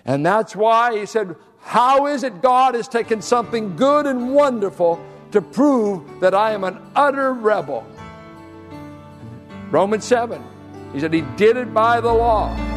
And 0.03 0.25
that's 0.25 0.57
why 0.57 0.99
he 0.99 1.05
said, 1.05 1.37
How 1.61 2.07
is 2.07 2.23
it 2.23 2.41
God 2.41 2.75
has 2.75 2.89
taken 2.89 3.21
something 3.21 3.77
good 3.77 4.05
and 4.07 4.33
wonderful 4.33 5.01
to 5.31 5.41
prove 5.41 6.19
that 6.19 6.33
I 6.33 6.51
am 6.51 6.65
an 6.65 6.77
utter 6.93 7.31
rebel? 7.31 7.87
Romans 9.71 10.03
7. 10.03 10.43
He 10.91 10.99
said 10.99 11.13
he 11.13 11.21
did 11.37 11.55
it 11.55 11.73
by 11.73 12.01
the 12.01 12.11
law. 12.13 12.76